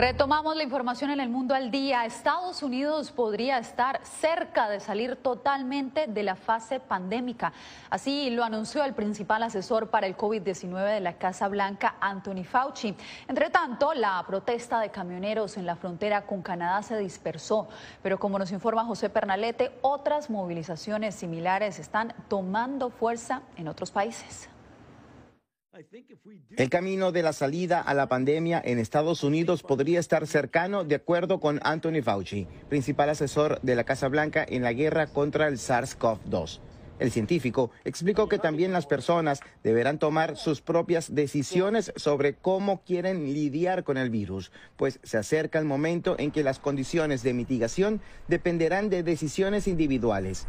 Retomamos 0.00 0.56
la 0.56 0.62
información 0.62 1.10
en 1.10 1.20
el 1.20 1.28
mundo 1.28 1.54
al 1.54 1.70
día. 1.70 2.06
Estados 2.06 2.62
Unidos 2.62 3.10
podría 3.10 3.58
estar 3.58 4.00
cerca 4.02 4.70
de 4.70 4.80
salir 4.80 5.16
totalmente 5.16 6.06
de 6.06 6.22
la 6.22 6.36
fase 6.36 6.80
pandémica. 6.80 7.52
Así 7.90 8.30
lo 8.30 8.42
anunció 8.42 8.82
el 8.82 8.94
principal 8.94 9.42
asesor 9.42 9.90
para 9.90 10.06
el 10.06 10.16
COVID-19 10.16 10.94
de 10.94 11.00
la 11.00 11.18
Casa 11.18 11.48
Blanca, 11.48 11.96
Anthony 12.00 12.44
Fauci. 12.44 12.96
Entre 13.28 13.50
tanto, 13.50 13.92
la 13.92 14.24
protesta 14.26 14.80
de 14.80 14.88
camioneros 14.88 15.58
en 15.58 15.66
la 15.66 15.76
frontera 15.76 16.22
con 16.24 16.40
Canadá 16.40 16.82
se 16.82 16.96
dispersó. 16.96 17.68
Pero 18.02 18.18
como 18.18 18.38
nos 18.38 18.52
informa 18.52 18.86
José 18.86 19.10
Pernalete, 19.10 19.70
otras 19.82 20.30
movilizaciones 20.30 21.14
similares 21.14 21.78
están 21.78 22.14
tomando 22.28 22.88
fuerza 22.88 23.42
en 23.58 23.68
otros 23.68 23.90
países. 23.90 24.48
El 26.56 26.68
camino 26.68 27.12
de 27.12 27.22
la 27.22 27.32
salida 27.32 27.80
a 27.80 27.94
la 27.94 28.08
pandemia 28.08 28.60
en 28.64 28.80
Estados 28.80 29.22
Unidos 29.22 29.62
podría 29.62 30.00
estar 30.00 30.26
cercano, 30.26 30.82
de 30.82 30.96
acuerdo 30.96 31.38
con 31.38 31.60
Anthony 31.62 32.02
Fauci, 32.02 32.48
principal 32.68 33.08
asesor 33.08 33.60
de 33.62 33.76
la 33.76 33.84
Casa 33.84 34.08
Blanca 34.08 34.44
en 34.46 34.62
la 34.62 34.72
guerra 34.72 35.06
contra 35.06 35.46
el 35.46 35.58
SARS-CoV-2. 35.58 36.60
El 36.98 37.12
científico 37.12 37.70
explicó 37.84 38.28
que 38.28 38.38
también 38.38 38.72
las 38.72 38.86
personas 38.86 39.40
deberán 39.62 40.00
tomar 40.00 40.36
sus 40.36 40.60
propias 40.60 41.14
decisiones 41.14 41.92
sobre 41.94 42.34
cómo 42.34 42.82
quieren 42.82 43.32
lidiar 43.32 43.84
con 43.84 43.96
el 43.96 44.10
virus, 44.10 44.50
pues 44.76 44.98
se 45.04 45.18
acerca 45.18 45.60
el 45.60 45.66
momento 45.66 46.16
en 46.18 46.32
que 46.32 46.42
las 46.42 46.58
condiciones 46.58 47.22
de 47.22 47.32
mitigación 47.32 48.02
dependerán 48.26 48.90
de 48.90 49.04
decisiones 49.04 49.68
individuales. 49.68 50.46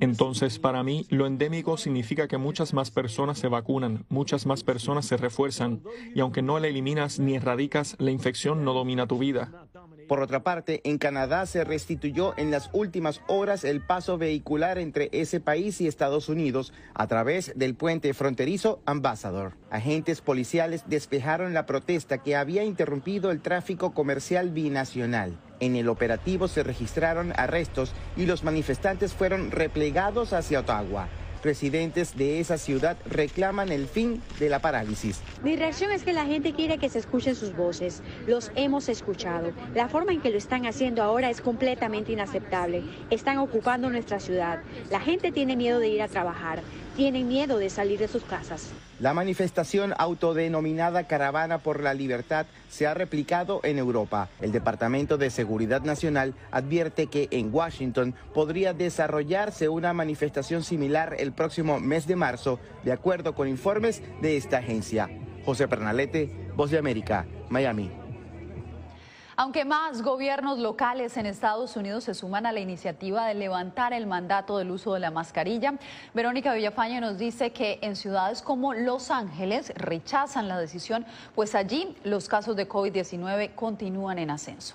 Entonces, 0.00 0.58
para 0.60 0.82
mí, 0.84 1.06
lo 1.10 1.26
endémico 1.26 1.76
significa 1.76 2.28
que 2.28 2.38
muchas 2.38 2.72
más 2.72 2.92
personas 2.92 3.38
se 3.38 3.48
vacunan, 3.48 4.04
muchas 4.08 4.46
más 4.46 4.62
personas 4.62 5.06
se 5.06 5.16
refuerzan, 5.16 5.82
y 6.14 6.20
aunque 6.20 6.40
no 6.40 6.60
la 6.60 6.68
eliminas 6.68 7.18
ni 7.18 7.34
erradicas, 7.34 7.96
la 7.98 8.12
infección 8.12 8.64
no 8.64 8.74
domina 8.74 9.06
tu 9.06 9.18
vida. 9.18 9.68
Por 10.06 10.20
otra 10.20 10.44
parte, 10.44 10.80
en 10.84 10.98
Canadá 10.98 11.46
se 11.46 11.64
restituyó 11.64 12.32
en 12.36 12.52
las 12.52 12.70
últimas 12.72 13.22
horas 13.26 13.64
el 13.64 13.80
paso 13.80 14.18
vehicular 14.18 14.78
entre 14.78 15.08
ese 15.12 15.40
país 15.40 15.80
y 15.80 15.88
Estados 15.88 16.28
Unidos 16.28 16.72
a 16.94 17.08
través 17.08 17.52
del 17.56 17.74
puente 17.74 18.14
fronterizo 18.14 18.80
Ambassador. 18.86 19.54
Agentes 19.68 20.20
policiales 20.20 20.84
despejaron 20.86 21.54
la 21.54 21.66
protesta 21.66 22.18
que 22.18 22.36
había 22.36 22.62
interrumpido 22.62 23.32
el 23.32 23.42
tráfico 23.42 23.94
comercial 23.94 24.50
binacional. 24.50 25.36
En 25.58 25.74
el 25.74 25.88
operativo 25.88 26.46
se 26.46 26.62
registraron 26.62 27.32
arrestos 27.36 27.92
y 28.16 28.26
los 28.26 28.44
manifestantes 28.44 29.12
fueron 29.12 29.50
replegados 29.50 30.32
hacia 30.32 30.60
Ottawa. 30.60 31.08
Residentes 31.42 32.16
de 32.16 32.40
esa 32.40 32.58
ciudad 32.58 32.96
reclaman 33.06 33.70
el 33.70 33.86
fin 33.86 34.22
de 34.38 34.48
la 34.48 34.60
parálisis. 34.60 35.20
Mi 35.42 35.56
reacción 35.56 35.92
es 35.92 36.02
que 36.02 36.12
la 36.12 36.26
gente 36.26 36.52
quiere 36.52 36.78
que 36.78 36.88
se 36.88 36.98
escuchen 36.98 37.34
sus 37.34 37.54
voces. 37.54 38.02
Los 38.26 38.50
hemos 38.54 38.88
escuchado. 38.88 39.52
La 39.74 39.88
forma 39.88 40.12
en 40.12 40.20
que 40.20 40.30
lo 40.30 40.38
están 40.38 40.66
haciendo 40.66 41.02
ahora 41.02 41.30
es 41.30 41.40
completamente 41.40 42.12
inaceptable. 42.12 42.82
Están 43.10 43.38
ocupando 43.38 43.90
nuestra 43.90 44.20
ciudad. 44.20 44.60
La 44.90 45.00
gente 45.00 45.32
tiene 45.32 45.56
miedo 45.56 45.78
de 45.78 45.88
ir 45.88 46.02
a 46.02 46.08
trabajar. 46.08 46.62
Tienen 46.96 47.28
miedo 47.28 47.58
de 47.58 47.68
salir 47.68 47.98
de 47.98 48.08
sus 48.08 48.24
casas. 48.24 48.70
La 49.00 49.12
manifestación 49.12 49.92
autodenominada 49.98 51.04
Caravana 51.04 51.58
por 51.58 51.82
la 51.82 51.92
Libertad 51.92 52.46
se 52.70 52.86
ha 52.86 52.94
replicado 52.94 53.60
en 53.64 53.76
Europa. 53.76 54.30
El 54.40 54.50
Departamento 54.50 55.18
de 55.18 55.28
Seguridad 55.28 55.82
Nacional 55.82 56.32
advierte 56.50 57.08
que 57.08 57.28
en 57.32 57.54
Washington 57.54 58.14
podría 58.32 58.72
desarrollarse 58.72 59.68
una 59.68 59.92
manifestación 59.92 60.62
similar 60.62 61.16
el 61.18 61.32
próximo 61.32 61.80
mes 61.80 62.06
de 62.06 62.16
marzo, 62.16 62.58
de 62.82 62.92
acuerdo 62.92 63.34
con 63.34 63.46
informes 63.46 64.02
de 64.22 64.38
esta 64.38 64.58
agencia. 64.58 65.10
José 65.44 65.68
Pernalete, 65.68 66.50
Voz 66.56 66.70
de 66.70 66.78
América, 66.78 67.26
Miami. 67.50 68.05
Aunque 69.38 69.66
más 69.66 70.00
gobiernos 70.00 70.58
locales 70.58 71.18
en 71.18 71.26
Estados 71.26 71.76
Unidos 71.76 72.04
se 72.04 72.14
suman 72.14 72.46
a 72.46 72.52
la 72.52 72.60
iniciativa 72.60 73.26
de 73.26 73.34
levantar 73.34 73.92
el 73.92 74.06
mandato 74.06 74.56
del 74.56 74.70
uso 74.70 74.94
de 74.94 75.00
la 75.00 75.10
mascarilla, 75.10 75.74
Verónica 76.14 76.54
Villafaña 76.54 77.02
nos 77.02 77.18
dice 77.18 77.52
que 77.52 77.78
en 77.82 77.96
ciudades 77.96 78.40
como 78.40 78.72
Los 78.72 79.10
Ángeles 79.10 79.74
rechazan 79.76 80.48
la 80.48 80.58
decisión, 80.58 81.04
pues 81.34 81.54
allí 81.54 81.94
los 82.02 82.30
casos 82.30 82.56
de 82.56 82.66
COVID-19 82.66 83.54
continúan 83.54 84.18
en 84.18 84.30
ascenso. 84.30 84.74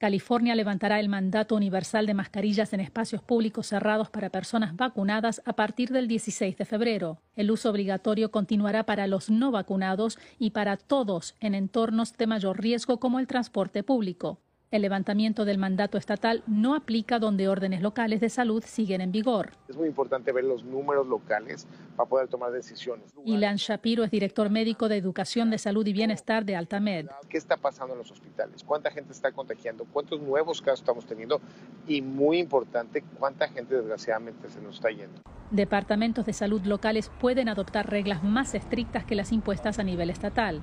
California 0.00 0.54
levantará 0.54 0.98
el 0.98 1.10
mandato 1.10 1.54
universal 1.54 2.06
de 2.06 2.14
mascarillas 2.14 2.72
en 2.72 2.80
espacios 2.80 3.22
públicos 3.22 3.66
cerrados 3.66 4.08
para 4.08 4.30
personas 4.30 4.74
vacunadas 4.74 5.42
a 5.44 5.52
partir 5.52 5.90
del 5.90 6.08
16 6.08 6.56
de 6.56 6.64
febrero. 6.64 7.18
El 7.36 7.50
uso 7.50 7.68
obligatorio 7.68 8.30
continuará 8.30 8.84
para 8.84 9.06
los 9.06 9.28
no 9.28 9.50
vacunados 9.50 10.18
y 10.38 10.52
para 10.52 10.78
todos 10.78 11.34
en 11.40 11.54
entornos 11.54 12.16
de 12.16 12.26
mayor 12.26 12.62
riesgo 12.62 12.98
como 12.98 13.18
el 13.18 13.26
transporte 13.26 13.82
público. 13.82 14.38
El 14.72 14.82
levantamiento 14.82 15.44
del 15.44 15.58
mandato 15.58 15.98
estatal 15.98 16.44
no 16.46 16.76
aplica 16.76 17.18
donde 17.18 17.48
órdenes 17.48 17.82
locales 17.82 18.20
de 18.20 18.28
salud 18.28 18.62
siguen 18.64 19.00
en 19.00 19.10
vigor. 19.10 19.50
Es 19.68 19.76
muy 19.76 19.88
importante 19.88 20.30
ver 20.30 20.44
los 20.44 20.62
números 20.62 21.08
locales 21.08 21.66
para 21.96 22.08
poder 22.08 22.28
tomar 22.28 22.52
decisiones. 22.52 23.12
Ilan 23.24 23.56
Shapiro 23.56 24.04
es 24.04 24.12
director 24.12 24.48
médico 24.48 24.88
de 24.88 24.96
Educación 24.96 25.50
de 25.50 25.58
Salud 25.58 25.84
y 25.88 25.92
Bienestar 25.92 26.44
de 26.44 26.54
Altamed. 26.54 27.08
¿Qué 27.28 27.36
está 27.36 27.56
pasando 27.56 27.94
en 27.94 27.98
los 27.98 28.12
hospitales? 28.12 28.62
¿Cuánta 28.62 28.92
gente 28.92 29.12
está 29.12 29.32
contagiando? 29.32 29.86
¿Cuántos 29.92 30.20
nuevos 30.20 30.62
casos 30.62 30.82
estamos 30.82 31.04
teniendo? 31.04 31.40
Y 31.88 32.00
muy 32.00 32.38
importante, 32.38 33.02
¿cuánta 33.18 33.48
gente 33.48 33.74
desgraciadamente 33.74 34.48
se 34.50 34.60
nos 34.60 34.76
está 34.76 34.90
yendo? 34.90 35.20
Departamentos 35.50 36.26
de 36.26 36.32
salud 36.32 36.62
locales 36.62 37.10
pueden 37.20 37.48
adoptar 37.48 37.90
reglas 37.90 38.22
más 38.22 38.54
estrictas 38.54 39.04
que 39.04 39.16
las 39.16 39.32
impuestas 39.32 39.80
a 39.80 39.82
nivel 39.82 40.10
estatal 40.10 40.62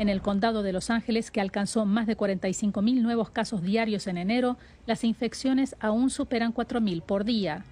en 0.00 0.08
el 0.08 0.22
condado 0.22 0.62
de 0.62 0.72
Los 0.72 0.88
Ángeles, 0.88 1.30
que 1.30 1.42
alcanzó 1.42 1.84
más 1.84 2.06
de 2.06 2.16
45 2.16 2.80
mil 2.80 3.02
nuevos 3.02 3.28
casos 3.28 3.60
diarios 3.60 4.06
en 4.06 4.16
enero, 4.16 4.56
las 4.86 5.04
infecciones 5.04 5.76
aún 5.78 6.08
superan 6.08 6.52
4 6.52 6.80
mil 6.80 7.02
por 7.02 7.24
día. 7.24 7.66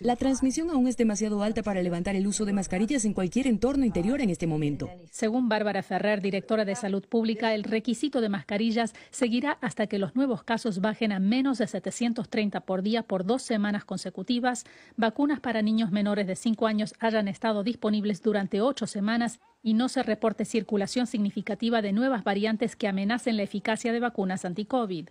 La 0.00 0.16
transmisión 0.16 0.70
aún 0.70 0.88
es 0.88 0.96
demasiado 0.96 1.42
alta 1.42 1.62
para 1.62 1.82
levantar 1.82 2.16
el 2.16 2.26
uso 2.26 2.44
de 2.44 2.52
mascarillas 2.54 3.04
en 3.04 3.12
cualquier 3.12 3.46
entorno 3.46 3.84
interior 3.84 4.20
en 4.20 4.30
este 4.30 4.46
momento. 4.46 4.88
Según 5.10 5.48
Bárbara 5.48 5.82
Ferrer, 5.82 6.22
directora 6.22 6.64
de 6.64 6.74
Salud 6.74 7.04
Pública, 7.06 7.54
el 7.54 7.64
requisito 7.64 8.20
de 8.20 8.30
mascarillas 8.30 8.94
seguirá 9.10 9.58
hasta 9.60 9.86
que 9.86 9.98
los 9.98 10.16
nuevos 10.16 10.42
casos 10.42 10.80
bajen 10.80 11.12
a 11.12 11.18
menos 11.18 11.58
de 11.58 11.66
730 11.66 12.60
por 12.60 12.82
día 12.82 13.02
por 13.02 13.26
dos 13.26 13.42
semanas 13.42 13.84
consecutivas, 13.84 14.64
vacunas 14.96 15.40
para 15.40 15.60
niños 15.60 15.90
menores 15.90 16.26
de 16.26 16.36
5 16.36 16.66
años 16.66 16.94
hayan 16.98 17.28
estado 17.28 17.62
disponibles 17.62 18.22
durante 18.22 18.60
ocho 18.60 18.86
semanas 18.86 19.40
y 19.62 19.74
no 19.74 19.88
se 19.88 20.02
reporte 20.02 20.44
circulación 20.44 21.06
significativa 21.06 21.82
de 21.82 21.92
nuevas 21.92 22.24
variantes 22.24 22.76
que 22.76 22.88
amenacen 22.88 23.36
la 23.36 23.42
eficacia 23.42 23.92
de 23.92 24.00
vacunas 24.00 24.44
anti-COVID. 24.44 25.08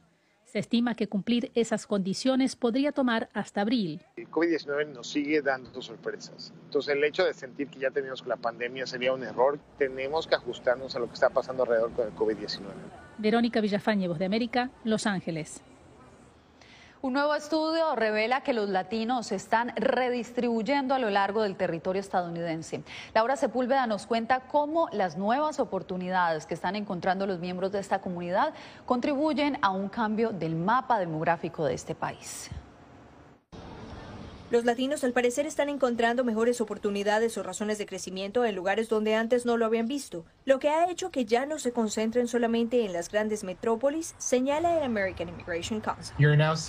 Se 0.54 0.60
estima 0.60 0.94
que 0.94 1.08
cumplir 1.08 1.52
esas 1.56 1.88
condiciones 1.88 2.56
podría 2.56 2.92
tomar 2.92 3.28
hasta 3.34 3.62
abril. 3.62 4.04
El 4.16 4.30
COVID-19 4.30 4.94
nos 4.94 5.10
sigue 5.10 5.42
dando 5.42 5.82
sorpresas. 5.82 6.54
Entonces 6.66 6.94
el 6.96 7.04
hecho 7.04 7.26
de 7.26 7.34
sentir 7.34 7.70
que 7.70 7.80
ya 7.80 7.90
teníamos 7.90 8.24
la 8.28 8.36
pandemia 8.36 8.86
sería 8.86 9.14
un 9.14 9.24
error. 9.24 9.60
Tenemos 9.80 10.28
que 10.28 10.36
ajustarnos 10.36 10.96
a 10.96 11.00
lo 11.00 11.08
que 11.08 11.16
está 11.16 11.32
pasando 11.32 11.64
alrededor 11.64 11.92
con 11.94 12.06
el 12.06 12.14
COVID-19. 12.14 12.66
Verónica 13.18 13.62
Villafañe, 13.62 14.08
Voz 14.08 14.20
de 14.20 14.26
América, 14.26 14.70
Los 14.84 15.08
Ángeles. 15.08 15.64
Un 17.06 17.12
nuevo 17.12 17.36
estudio 17.36 17.98
revela 17.98 18.44
que 18.44 18.54
los 18.54 18.70
latinos 18.70 19.28
se 19.28 19.36
están 19.36 19.74
redistribuyendo 19.76 20.96
a 20.96 21.00
lo 21.00 21.10
largo 21.10 21.42
del 21.42 21.58
territorio 21.58 22.00
estadounidense. 22.00 22.82
Laura 23.14 23.36
Sepúlveda 23.36 23.86
nos 23.88 24.08
cuenta 24.08 24.40
cómo 24.48 24.88
las 24.94 25.18
nuevas 25.18 25.60
oportunidades 25.60 26.46
que 26.46 26.54
están 26.54 26.78
encontrando 26.78 27.28
los 27.28 27.40
miembros 27.40 27.74
de 27.74 27.80
esta 27.80 28.00
comunidad 28.00 28.54
contribuyen 28.86 29.58
a 29.62 29.72
un 29.72 29.90
cambio 29.90 30.30
del 30.30 30.56
mapa 30.56 30.98
demográfico 30.98 31.66
de 31.66 31.74
este 31.74 31.94
país. 31.94 32.50
Los 34.54 34.66
latinos 34.66 35.04
al 35.04 35.14
parecer 35.14 35.48
están 35.48 35.68
encontrando 35.68 36.24
mejores 36.24 36.62
oportunidades 36.62 37.40
o 37.40 37.42
razones 37.42 37.80
de 37.80 37.88
crecimiento 37.88 38.46
en 38.46 38.56
lugares 38.56 38.88
donde 38.88 39.16
antes 39.16 39.48
no 39.48 39.58
lo 39.58 39.66
habían 39.66 39.88
visto, 39.88 40.26
lo 40.46 40.60
que 40.60 40.70
ha 40.70 40.92
hecho 40.92 41.10
que 41.10 41.26
ya 41.26 41.48
no 41.48 41.58
se 41.58 41.72
concentren 41.72 42.28
solamente 42.28 42.86
en 42.86 42.94
las 42.94 43.10
grandes 43.10 43.44
metrópolis, 43.44 44.14
señala 44.20 44.78
el 44.78 44.84
American 44.84 45.30
Immigration 45.30 45.82
Council. 45.82 46.14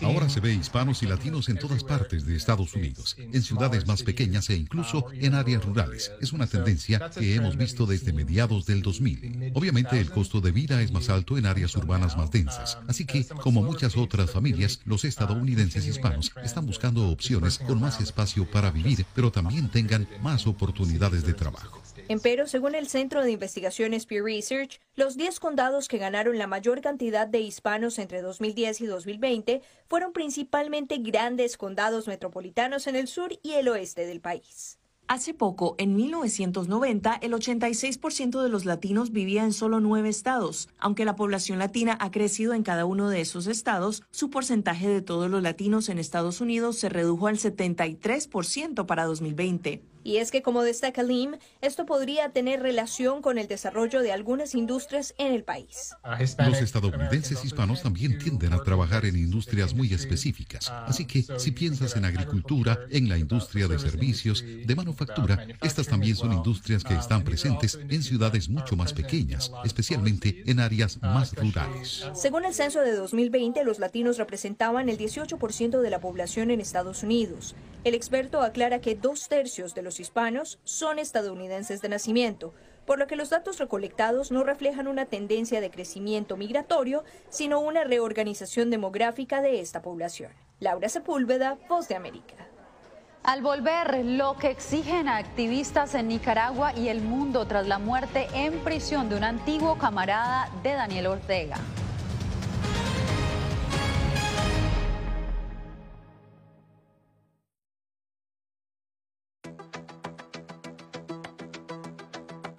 Ahora 0.03 0.31
se 0.31 0.41
ve 0.41 0.55
hispanos 0.55 1.03
y 1.03 1.07
latinos 1.07 1.51
en 1.51 1.59
todas 1.59 1.85
partes 1.85 2.25
de 2.25 2.35
Estados 2.35 2.75
Unidos, 2.75 3.17
en 3.19 3.43
ciudades 3.43 3.87
más 3.87 4.03
pequeñas 4.03 4.49
e 4.49 4.57
incluso 4.57 5.05
en 5.13 5.35
áreas 5.35 5.63
rurales. 5.63 6.11
Es 6.23 6.33
una 6.33 6.47
tendencia 6.47 7.11
que 7.11 7.35
hemos 7.35 7.59
visto 7.59 7.85
desde 7.85 8.15
mediados 8.15 8.65
del 8.65 8.81
2000. 8.81 9.53
Obviamente 9.53 10.01
el 10.01 10.11
costo 10.11 10.41
de 10.41 10.53
vida 10.53 10.81
es 10.81 10.91
más 10.91 11.11
alto 11.11 11.37
en 11.37 11.45
áreas 11.45 11.77
urbanas 11.77 12.17
más 12.17 12.31
densas, 12.31 12.79
así 12.89 13.05
que 13.05 13.27
como 13.43 13.63
muchas 13.63 13.95
otras 13.99 14.31
familias, 14.31 14.81
los 14.87 15.05
estadounidenses 15.05 15.87
hispanos 15.87 16.33
están 16.43 16.65
buscando 16.65 17.11
opciones 17.11 17.61
más 17.81 18.01
espacio 18.01 18.45
para 18.51 18.71
vivir, 18.71 19.05
pero 19.15 19.31
también 19.31 19.71
tengan 19.71 20.09
más 20.23 20.47
oportunidades 20.47 21.25
de 21.25 21.35
trabajo. 21.35 21.81
Empero, 22.09 22.47
según 22.47 22.75
el 22.75 22.89
Centro 22.89 23.23
de 23.23 23.33
Investigaciones 23.33 24.05
Pew 24.05 24.25
Research, 24.25 24.81
los 24.95 25.17
10 25.17 25.41
condados 25.41 25.89
que 25.89 25.99
ganaron 25.99 26.37
la 26.37 26.47
mayor 26.47 26.81
cantidad 26.83 27.27
de 27.27 27.41
hispanos 27.41 27.99
entre 27.99 28.21
2010 28.21 28.83
y 28.83 28.87
2020 28.87 29.63
fueron 29.89 30.13
principalmente 30.13 30.99
grandes 30.99 31.57
condados 31.57 32.07
metropolitanos 32.07 32.87
en 32.87 32.97
el 32.97 33.09
sur 33.09 33.33
y 33.43 33.53
el 33.53 33.69
oeste 33.69 34.07
del 34.07 34.21
país. 34.21 34.79
Hace 35.07 35.35
poco, 35.35 35.75
en 35.77 35.97
1990, 35.97 37.19
el 37.21 37.35
86% 37.35 38.43
de 38.43 38.49
los 38.49 38.65
latinos 38.65 39.13
vivía 39.13 39.45
en 39.45 39.53
solo 39.53 39.79
nueve 39.79 40.09
estados. 40.09 40.71
Aunque 40.79 41.05
la 41.05 41.15
población 41.15 41.59
latina 41.59 41.99
ha 42.01 42.11
crecido 42.11 42.55
en 42.55 42.63
cada 42.63 42.87
uno 42.87 43.11
de 43.11 43.21
esos 43.21 43.47
estados, 43.47 44.03
su 44.11 44.31
porcentaje 44.31 44.89
de 44.89 45.03
todos 45.03 45.31
los 45.31 45.43
latinos 45.43 45.91
en 45.91 45.99
Estados 45.99 46.41
Unidos 46.41 46.79
se 46.79 46.89
redujo 46.89 47.27
al 47.27 47.37
73% 47.37 48.87
para 48.87 49.05
2020. 49.05 49.83
Y 50.05 50.19
es 50.19 50.31
que, 50.31 50.43
como 50.43 50.63
destaca 50.63 51.03
Lim, 51.03 51.37
esto 51.63 51.87
podría 51.87 52.29
tener 52.29 52.61
relación 52.61 53.23
con 53.23 53.39
el 53.39 53.49
desarrollo 53.49 54.03
de 54.03 54.13
algunas 54.13 54.55
industrias 54.55 55.15
en 55.17 55.33
el 55.33 55.45
país. 55.45 55.95
Los 56.47 56.61
estadounidenses 56.61 57.43
hispanos 57.43 57.83
también 57.83 58.19
tienden 58.19 58.53
a 58.53 58.63
trabajar 58.63 59.07
en 59.07 59.17
industrias 59.17 59.75
muy 59.75 59.93
específicas. 59.95 60.71
Así 60.71 61.07
que 61.07 61.25
si 61.39 61.51
piensas 61.53 61.97
en 61.97 62.05
agricultura, 62.05 62.79
en 62.91 63.09
la 63.09 63.17
industria 63.17 63.67
de 63.67 63.79
servicios, 63.79 64.45
de 64.45 64.75
manufactura, 64.77 65.47
estas 65.63 65.89
también 65.89 66.17
son 66.17 66.35
industrias 66.35 66.85
que 66.85 66.95
están 66.95 67.25
presentes 67.25 67.79
en 67.89 68.03
ciudades 68.03 68.51
mucho 68.51 68.77
más 68.77 68.93
pequeñas, 68.93 69.51
especialmente 69.65 70.43
en 70.47 70.61
áreas 70.61 71.01
más 71.01 71.35
rurales. 71.35 72.05
Según 72.15 72.45
el 72.45 72.53
censo 72.53 72.81
de 72.83 72.93
2020, 72.93 73.65
los 73.65 73.79
latinos 73.79 74.19
representaban 74.19 74.91
el 74.91 74.99
18% 74.99 75.81
de 75.81 75.91
la 75.91 76.01
población 76.01 76.51
en 76.51 76.61
Estados 76.61 77.03
Unidos. 77.03 77.55
El 77.85 77.95
experto 77.95 78.41
aclara 78.41 78.81
que 78.81 78.95
dos 78.95 79.29
tercios 79.29 79.75
de 79.75 79.83
los 79.83 79.94
hispanos 80.01 80.59
son 80.65 80.99
estadounidenses 80.99 81.81
de 81.83 81.89
nacimiento, 81.89 82.55
por 82.87 82.99
lo 82.99 83.07
que 83.07 83.17
los 83.17 83.31
datos 83.31 83.59
recolectados 83.59 84.31
no 84.31 84.45
reflejan 84.45 84.89
una 84.89 85.07
tendencia 85.07 85.61
de 85.61 85.71
crecimiento 85.71 86.37
migratorio, 86.37 87.05
sino 87.29 87.61
una 87.61 87.85
reorganización 87.85 88.71
demográfica 88.71 89.41
de 89.41 89.61
esta 89.61 89.83
población. 89.83 90.33
Laura 90.61 90.89
Sepúlveda, 90.89 91.59
Voz 91.69 91.89
de 91.89 91.95
América. 91.95 92.35
Al 93.23 93.41
volver, 93.41 94.05
lo 94.05 94.37
que 94.37 94.51
exigen 94.51 95.09
a 95.09 95.17
activistas 95.17 95.95
en 95.95 96.09
Nicaragua 96.09 96.75
y 96.77 96.89
el 96.89 97.01
mundo 97.01 97.47
tras 97.47 97.67
la 97.67 97.79
muerte 97.79 98.29
en 98.35 98.59
prisión 98.61 99.09
de 99.09 99.17
un 99.17 99.25
antiguo 99.25 99.79
camarada 99.79 100.51
de 100.63 100.75
Daniel 100.75 101.07
Ortega. 101.07 101.57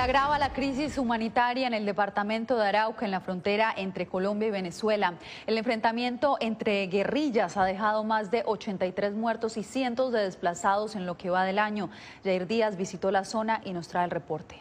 Agrava 0.00 0.38
la 0.38 0.52
crisis 0.54 0.96
humanitaria 0.96 1.66
en 1.66 1.74
el 1.74 1.84
departamento 1.84 2.56
de 2.56 2.66
Arauca, 2.66 3.04
en 3.04 3.10
la 3.10 3.20
frontera 3.20 3.72
entre 3.76 4.06
Colombia 4.06 4.48
y 4.48 4.50
Venezuela. 4.50 5.14
El 5.46 5.58
enfrentamiento 5.58 6.38
entre 6.40 6.86
guerrillas 6.86 7.58
ha 7.58 7.64
dejado 7.64 8.02
más 8.02 8.30
de 8.30 8.42
83 8.46 9.12
muertos 9.14 9.58
y 9.58 9.62
cientos 9.62 10.12
de 10.12 10.20
desplazados 10.20 10.96
en 10.96 11.04
lo 11.04 11.18
que 11.18 11.28
va 11.28 11.44
del 11.44 11.58
año. 11.58 11.90
Jair 12.24 12.46
Díaz 12.46 12.76
visitó 12.76 13.10
la 13.10 13.24
zona 13.24 13.60
y 13.64 13.74
nos 13.74 13.88
trae 13.88 14.06
el 14.06 14.10
reporte. 14.10 14.56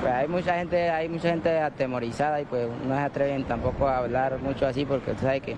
Pues 0.00 0.12
hay 0.12 0.26
mucha 0.26 0.54
gente, 0.54 0.88
hay 0.88 1.10
mucha 1.10 1.28
gente 1.28 1.58
atemorizada 1.58 2.40
y 2.40 2.46
pues 2.46 2.66
no 2.86 2.94
se 2.94 3.00
atreven 3.02 3.44
tampoco 3.44 3.86
a 3.86 3.98
hablar 3.98 4.38
mucho 4.38 4.66
así 4.66 4.86
porque 4.86 5.12
tú 5.12 5.20
sabes 5.20 5.42
que 5.42 5.56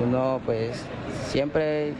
uno 0.00 0.40
pues 0.44 0.84
siempre 1.28 1.94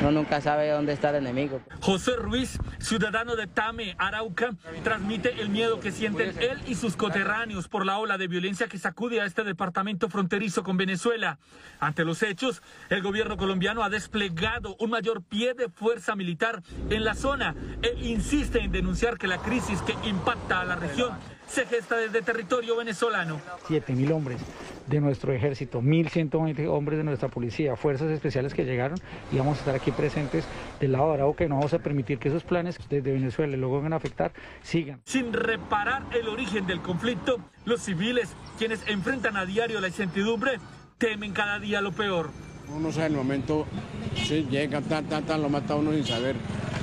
uno 0.00 0.12
nunca 0.12 0.40
sabe 0.40 0.70
dónde 0.70 0.92
está 0.92 1.10
el 1.10 1.16
enemigo. 1.16 1.60
José 1.80 2.16
Ruiz, 2.16 2.58
ciudadano 2.78 3.36
de 3.36 3.46
Tame, 3.46 3.94
Arauca, 3.98 4.54
transmite 4.84 5.40
el 5.40 5.48
miedo 5.48 5.80
que 5.80 5.92
sienten 5.92 6.34
él 6.40 6.60
y 6.66 6.74
sus 6.74 6.96
coterráneos 6.96 7.68
por 7.68 7.84
la 7.84 7.98
ola 7.98 8.18
de 8.18 8.28
violencia 8.28 8.68
que 8.68 8.78
sacude 8.78 9.20
a 9.20 9.24
este 9.24 9.44
departamento 9.44 10.08
fronterizo 10.08 10.62
con 10.62 10.76
Venezuela. 10.76 11.38
Ante 11.80 12.04
los 12.04 12.22
hechos, 12.22 12.62
el 12.90 13.02
gobierno 13.02 13.36
colombiano 13.36 13.82
ha 13.82 13.90
desplegado 13.90 14.76
un 14.78 14.90
mayor 14.90 15.22
pie 15.22 15.54
de 15.54 15.68
fuerza 15.68 16.14
militar 16.16 16.62
en 16.90 17.04
la 17.04 17.14
zona 17.14 17.54
e 17.82 17.94
insiste 18.06 18.60
en 18.60 18.72
denunciar 18.72 19.18
que 19.18 19.26
la 19.26 19.38
crisis 19.38 19.80
que 19.82 19.94
impacta 20.08 20.60
a 20.60 20.64
la 20.64 20.76
región 20.76 21.12
se 21.46 21.66
gesta 21.66 21.96
desde 21.96 22.22
territorio 22.22 22.76
venezolano. 22.76 23.40
7.000 23.68 24.12
hombres 24.12 24.40
de 24.88 25.00
nuestro 25.00 25.32
ejército, 25.32 25.80
1.120 25.80 26.66
hombres 26.68 26.98
de 26.98 27.04
nuestra 27.04 27.28
policía, 27.28 27.76
fuerzas 27.76 28.10
especiales 28.10 28.54
que 28.54 28.64
llegaron 28.64 28.98
y 29.30 29.38
vamos 29.38 29.56
a 29.56 29.60
estar 29.60 29.74
aquí 29.74 29.90
presentes 29.90 30.44
del 30.80 30.92
lado 30.92 31.08
de 31.08 31.14
Arauca 31.14 31.44
y 31.44 31.48
no 31.48 31.56
vamos 31.56 31.74
a 31.74 31.78
permitir 31.78 32.18
que 32.18 32.28
esos 32.28 32.44
planes 32.44 32.78
desde 32.88 33.12
Venezuela 33.12 33.56
luego 33.56 33.82
van 33.82 33.92
a 33.92 33.96
afectar 33.96 34.32
sigan. 34.62 35.00
Sin 35.04 35.32
reparar 35.32 36.04
el 36.18 36.28
origen 36.28 36.66
del 36.66 36.80
conflicto, 36.80 37.38
los 37.64 37.82
civiles, 37.82 38.34
quienes 38.58 38.86
enfrentan 38.88 39.36
a 39.36 39.44
diario 39.44 39.80
la 39.80 39.88
incertidumbre, 39.88 40.58
temen 40.96 41.32
cada 41.32 41.58
día 41.58 41.80
lo 41.80 41.92
peor. 41.92 42.30
Uno 42.74 42.92
sabe 42.92 43.06
el 43.06 43.14
momento, 43.14 43.66
si 44.14 44.44
llegan 44.44 44.84
tan, 44.84 45.06
tan, 45.06 45.24
tan, 45.24 45.42
lo 45.42 45.48
mata 45.48 45.74
uno 45.74 45.92
sin 45.92 46.04
saber 46.04 46.36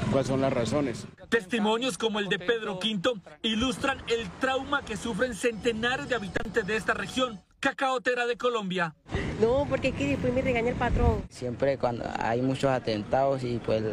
cuáles 0.09 0.27
son 0.27 0.41
las 0.41 0.51
razones. 0.51 1.07
Testimonios 1.29 1.97
como 1.97 2.19
el 2.19 2.29
de 2.29 2.39
Pedro 2.39 2.79
Quinto 2.79 3.13
ilustran 3.41 3.97
el 4.07 4.29
trauma 4.39 4.83
que 4.83 4.95
sufren 4.95 5.33
centenares 5.33 6.07
de 6.07 6.15
habitantes 6.15 6.65
de 6.65 6.75
esta 6.75 6.93
región 6.93 7.41
cacaotera 7.59 8.25
de 8.25 8.37
Colombia. 8.37 8.95
No, 9.41 9.65
porque 9.67 9.89
aquí 9.89 10.11
después 10.11 10.33
me 10.33 10.41
regaña 10.41 10.69
el 10.69 10.75
patrón. 10.75 11.23
Siempre 11.29 11.77
cuando 11.77 12.05
hay 12.19 12.41
muchos 12.41 12.71
atentados 12.71 13.43
y 13.43 13.57
pues 13.57 13.83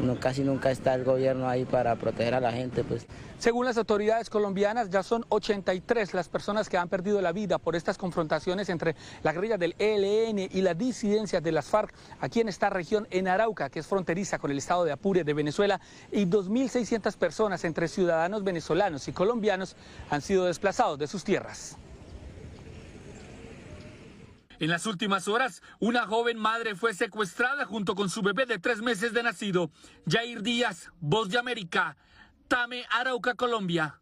no, 0.00 0.20
casi 0.20 0.42
nunca 0.42 0.70
está 0.70 0.94
el 0.94 1.02
gobierno 1.02 1.48
ahí 1.48 1.64
para 1.64 1.96
proteger 1.96 2.34
a 2.34 2.40
la 2.40 2.52
gente, 2.52 2.84
pues. 2.84 3.06
Según 3.38 3.66
las 3.66 3.76
autoridades 3.76 4.30
colombianas, 4.30 4.90
ya 4.90 5.02
son 5.02 5.24
83 5.28 6.14
las 6.14 6.28
personas 6.28 6.68
que 6.68 6.78
han 6.78 6.88
perdido 6.88 7.20
la 7.20 7.32
vida 7.32 7.58
por 7.58 7.74
estas 7.74 7.98
confrontaciones 7.98 8.68
entre 8.68 8.94
la 9.22 9.32
guerrilla 9.32 9.58
del 9.58 9.74
ELN 9.78 10.38
y 10.38 10.60
la 10.62 10.74
disidencia 10.74 11.40
de 11.40 11.50
las 11.50 11.66
FARC 11.66 11.92
aquí 12.20 12.40
en 12.40 12.48
esta 12.48 12.70
región, 12.70 13.08
en 13.10 13.26
Arauca, 13.26 13.70
que 13.70 13.80
es 13.80 13.86
fronteriza 13.86 14.38
con 14.38 14.52
el 14.52 14.58
estado 14.58 14.84
de 14.84 14.92
Apure 14.92 15.24
de 15.24 15.34
Venezuela, 15.34 15.80
y 16.12 16.26
2.600 16.26 17.16
personas 17.16 17.64
entre 17.64 17.88
ciudadanos 17.88 18.44
venezolanos 18.44 19.08
y 19.08 19.12
colombianos 19.12 19.74
han 20.08 20.22
sido 20.22 20.44
desplazados 20.44 20.98
de 20.98 21.08
sus 21.08 21.24
tierras. 21.24 21.76
En 24.60 24.70
las 24.70 24.86
últimas 24.86 25.28
horas, 25.28 25.62
una 25.80 26.06
joven 26.06 26.38
madre 26.38 26.74
fue 26.74 26.94
secuestrada 26.94 27.64
junto 27.64 27.94
con 27.94 28.08
su 28.08 28.22
bebé 28.22 28.46
de 28.46 28.58
tres 28.58 28.82
meses 28.82 29.12
de 29.12 29.22
nacido. 29.22 29.70
Jair 30.06 30.42
Díaz, 30.42 30.90
Voz 31.00 31.28
de 31.28 31.38
América, 31.38 31.96
Tame, 32.48 32.84
Arauca, 32.90 33.34
Colombia. 33.34 34.00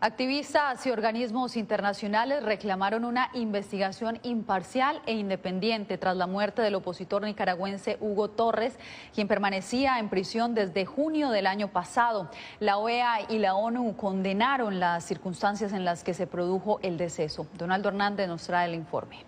Activistas 0.00 0.86
y 0.86 0.92
organismos 0.92 1.56
internacionales 1.56 2.44
reclamaron 2.44 3.04
una 3.04 3.30
investigación 3.34 4.20
imparcial 4.22 5.02
e 5.06 5.14
independiente 5.14 5.98
tras 5.98 6.16
la 6.16 6.28
muerte 6.28 6.62
del 6.62 6.76
opositor 6.76 7.22
nicaragüense 7.22 7.98
Hugo 8.00 8.30
Torres, 8.30 8.78
quien 9.12 9.26
permanecía 9.26 9.98
en 9.98 10.08
prisión 10.08 10.54
desde 10.54 10.86
junio 10.86 11.30
del 11.30 11.48
año 11.48 11.72
pasado. 11.72 12.30
La 12.60 12.78
OEA 12.78 13.22
y 13.28 13.40
la 13.40 13.56
ONU 13.56 13.96
condenaron 13.96 14.78
las 14.78 15.04
circunstancias 15.04 15.72
en 15.72 15.84
las 15.84 16.04
que 16.04 16.14
se 16.14 16.28
produjo 16.28 16.78
el 16.82 16.96
deceso. 16.96 17.48
Donaldo 17.54 17.88
Hernández 17.88 18.28
nos 18.28 18.44
trae 18.44 18.68
el 18.68 18.74
informe. 18.76 19.24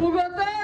¡Hugo 0.00 0.22
Torres! 0.22 0.59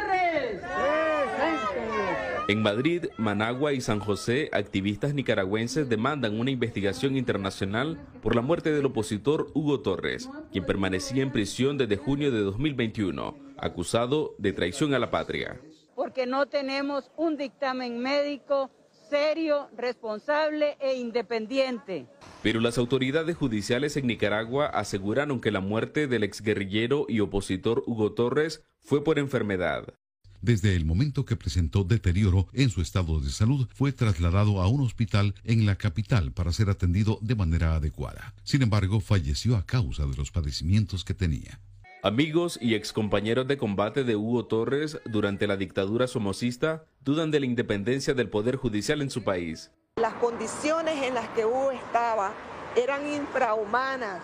En 2.49 2.63
Madrid, 2.63 3.07
Managua 3.17 3.73
y 3.73 3.81
San 3.81 3.99
José, 3.99 4.51
activistas 4.53 5.15
nicaragüenses 5.15 5.89
demandan 5.89 6.39
una 6.39 6.53
investigación 6.53 7.17
internacional 7.17 7.99
por 8.23 8.37
la 8.37 8.41
muerte 8.41 8.71
del 8.71 8.87
opositor 8.87 9.49
Hugo 9.53 9.81
Torres, 9.81 10.31
quien 10.53 10.65
permanecía 10.65 11.25
en 11.25 11.33
prisión 11.33 11.77
desde 11.77 11.97
junio 11.97 12.31
de 12.31 12.43
2021, 12.43 13.37
acusado 13.57 14.37
de 14.39 14.53
traición 14.53 14.95
a 14.95 15.01
la 15.01 15.11
patria. 15.11 15.61
Porque 15.97 16.25
no 16.25 16.47
tenemos 16.47 17.11
un 17.17 17.37
dictamen 17.37 17.99
médico 17.99 18.71
serio, 19.11 19.69
responsable 19.77 20.77
e 20.81 20.95
independiente. 20.95 22.07
Pero 22.45 22.61
las 22.61 22.79
autoridades 22.79 23.37
judiciales 23.37 23.97
en 23.97 24.07
Nicaragua 24.07 24.67
aseguraron 24.67 25.41
que 25.41 25.51
la 25.51 25.61
muerte 25.61 26.07
del 26.07 26.23
exguerrillero 26.23 27.07
y 27.09 27.19
opositor 27.19 27.83
Hugo 27.87 28.13
Torres 28.13 28.65
fue 28.83 29.03
por 29.03 29.19
enfermedad. 29.19 29.95
Desde 30.43 30.77
el 30.77 30.85
momento 30.85 31.25
que 31.25 31.37
presentó 31.37 31.85
deterioro 31.85 32.49
en 32.53 32.71
su 32.71 32.81
estado 32.81 33.21
de 33.21 33.31
salud, 33.31 33.69
fue 33.75 33.93
trasladado 33.93 34.61
a 34.63 34.69
un 34.69 34.81
hospital 34.83 35.35
en 35.45 35.67
la 35.67 35.77
capital 35.77 36.33
para 36.33 36.53
ser 36.53 36.71
atendido 36.71 37.19
de 37.23 37.35
manera 37.35 37.75
adecuada. 37.75 38.35
Sin 38.45 38.63
embargo, 38.63 39.01
falleció 39.01 39.57
a 39.57 39.65
causa 39.65 40.07
de 40.07 40.17
los 40.17 40.31
padecimientos 40.31 41.05
que 41.05 41.15
tenía. 41.15 41.61
Amigos 42.03 42.59
y 42.61 42.75
excompañeros 42.75 43.49
de 43.49 43.57
combate 43.57 44.05
de 44.05 44.15
Hugo 44.15 44.47
Torres 44.47 45.01
durante 45.07 45.47
la 45.47 45.57
dictadura 45.57 46.07
somocista 46.07 46.85
dudan 47.01 47.31
de 47.31 47.41
la 47.41 47.47
independencia 47.47 48.15
del 48.15 48.29
Poder 48.29 48.57
Judicial 48.57 49.03
en 49.03 49.11
su 49.11 49.25
país. 49.25 49.73
Las 50.01 50.15
condiciones 50.15 51.03
en 51.03 51.15
las 51.15 51.29
que 51.31 51.45
Hugo 51.45 51.73
estaba 51.73 52.33
eran 52.77 53.13
infrahumanas 53.13 54.23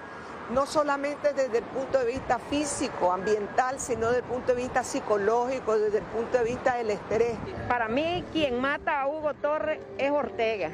no 0.50 0.66
solamente 0.66 1.32
desde 1.32 1.58
el 1.58 1.64
punto 1.64 1.98
de 1.98 2.06
vista 2.06 2.38
físico, 2.38 3.12
ambiental, 3.12 3.78
sino 3.78 4.08
desde 4.08 4.18
el 4.18 4.24
punto 4.24 4.54
de 4.54 4.62
vista 4.62 4.84
psicológico, 4.84 5.78
desde 5.78 5.98
el 5.98 6.04
punto 6.04 6.38
de 6.38 6.44
vista 6.44 6.74
del 6.76 6.90
estrés. 6.90 7.36
Para 7.68 7.88
mí, 7.88 8.24
quien 8.32 8.60
mata 8.60 9.00
a 9.00 9.08
Hugo 9.08 9.34
Torres 9.34 9.80
es 9.98 10.10
Ortega, 10.10 10.70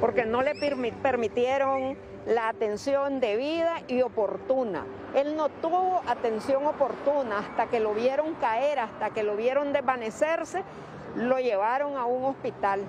porque 0.00 0.24
no 0.24 0.42
le 0.42 0.54
permitieron 1.02 1.96
la 2.26 2.48
atención 2.48 3.20
debida 3.20 3.82
y 3.88 4.02
oportuna. 4.02 4.84
Él 5.14 5.36
no 5.36 5.48
tuvo 5.48 6.02
atención 6.06 6.64
oportuna 6.66 7.40
hasta 7.40 7.66
que 7.66 7.80
lo 7.80 7.92
vieron 7.94 8.34
caer, 8.34 8.78
hasta 8.78 9.10
que 9.10 9.22
lo 9.22 9.36
vieron 9.36 9.72
desvanecerse, 9.72 10.62
lo 11.16 11.38
llevaron 11.38 11.96
a 11.96 12.06
un 12.06 12.24
hospital. 12.24 12.80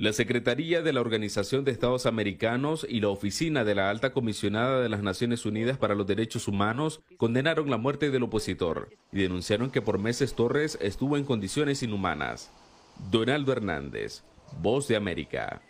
La 0.00 0.14
Secretaría 0.14 0.80
de 0.80 0.94
la 0.94 1.02
Organización 1.02 1.62
de 1.62 1.72
Estados 1.72 2.06
Americanos 2.06 2.86
y 2.88 3.00
la 3.00 3.10
Oficina 3.10 3.64
de 3.64 3.74
la 3.74 3.90
Alta 3.90 4.14
Comisionada 4.14 4.80
de 4.80 4.88
las 4.88 5.02
Naciones 5.02 5.44
Unidas 5.44 5.76
para 5.76 5.94
los 5.94 6.06
Derechos 6.06 6.48
Humanos 6.48 7.02
condenaron 7.18 7.68
la 7.68 7.76
muerte 7.76 8.10
del 8.10 8.22
opositor 8.22 8.96
y 9.12 9.20
denunciaron 9.20 9.70
que 9.70 9.82
por 9.82 9.98
meses 9.98 10.32
Torres 10.32 10.78
estuvo 10.80 11.18
en 11.18 11.26
condiciones 11.26 11.82
inhumanas. 11.82 12.50
Donaldo 13.10 13.52
Hernández, 13.52 14.22
Voz 14.62 14.88
de 14.88 14.96
América. 14.96 15.60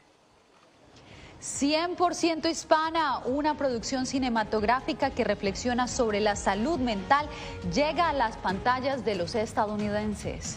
100% 1.42 2.48
hispana, 2.48 3.18
una 3.26 3.56
producción 3.56 4.06
cinematográfica 4.06 5.10
que 5.10 5.24
reflexiona 5.24 5.88
sobre 5.88 6.20
la 6.20 6.36
salud 6.36 6.78
mental, 6.78 7.26
llega 7.74 8.08
a 8.08 8.12
las 8.12 8.36
pantallas 8.36 9.04
de 9.04 9.16
los 9.16 9.34
estadounidenses. 9.34 10.56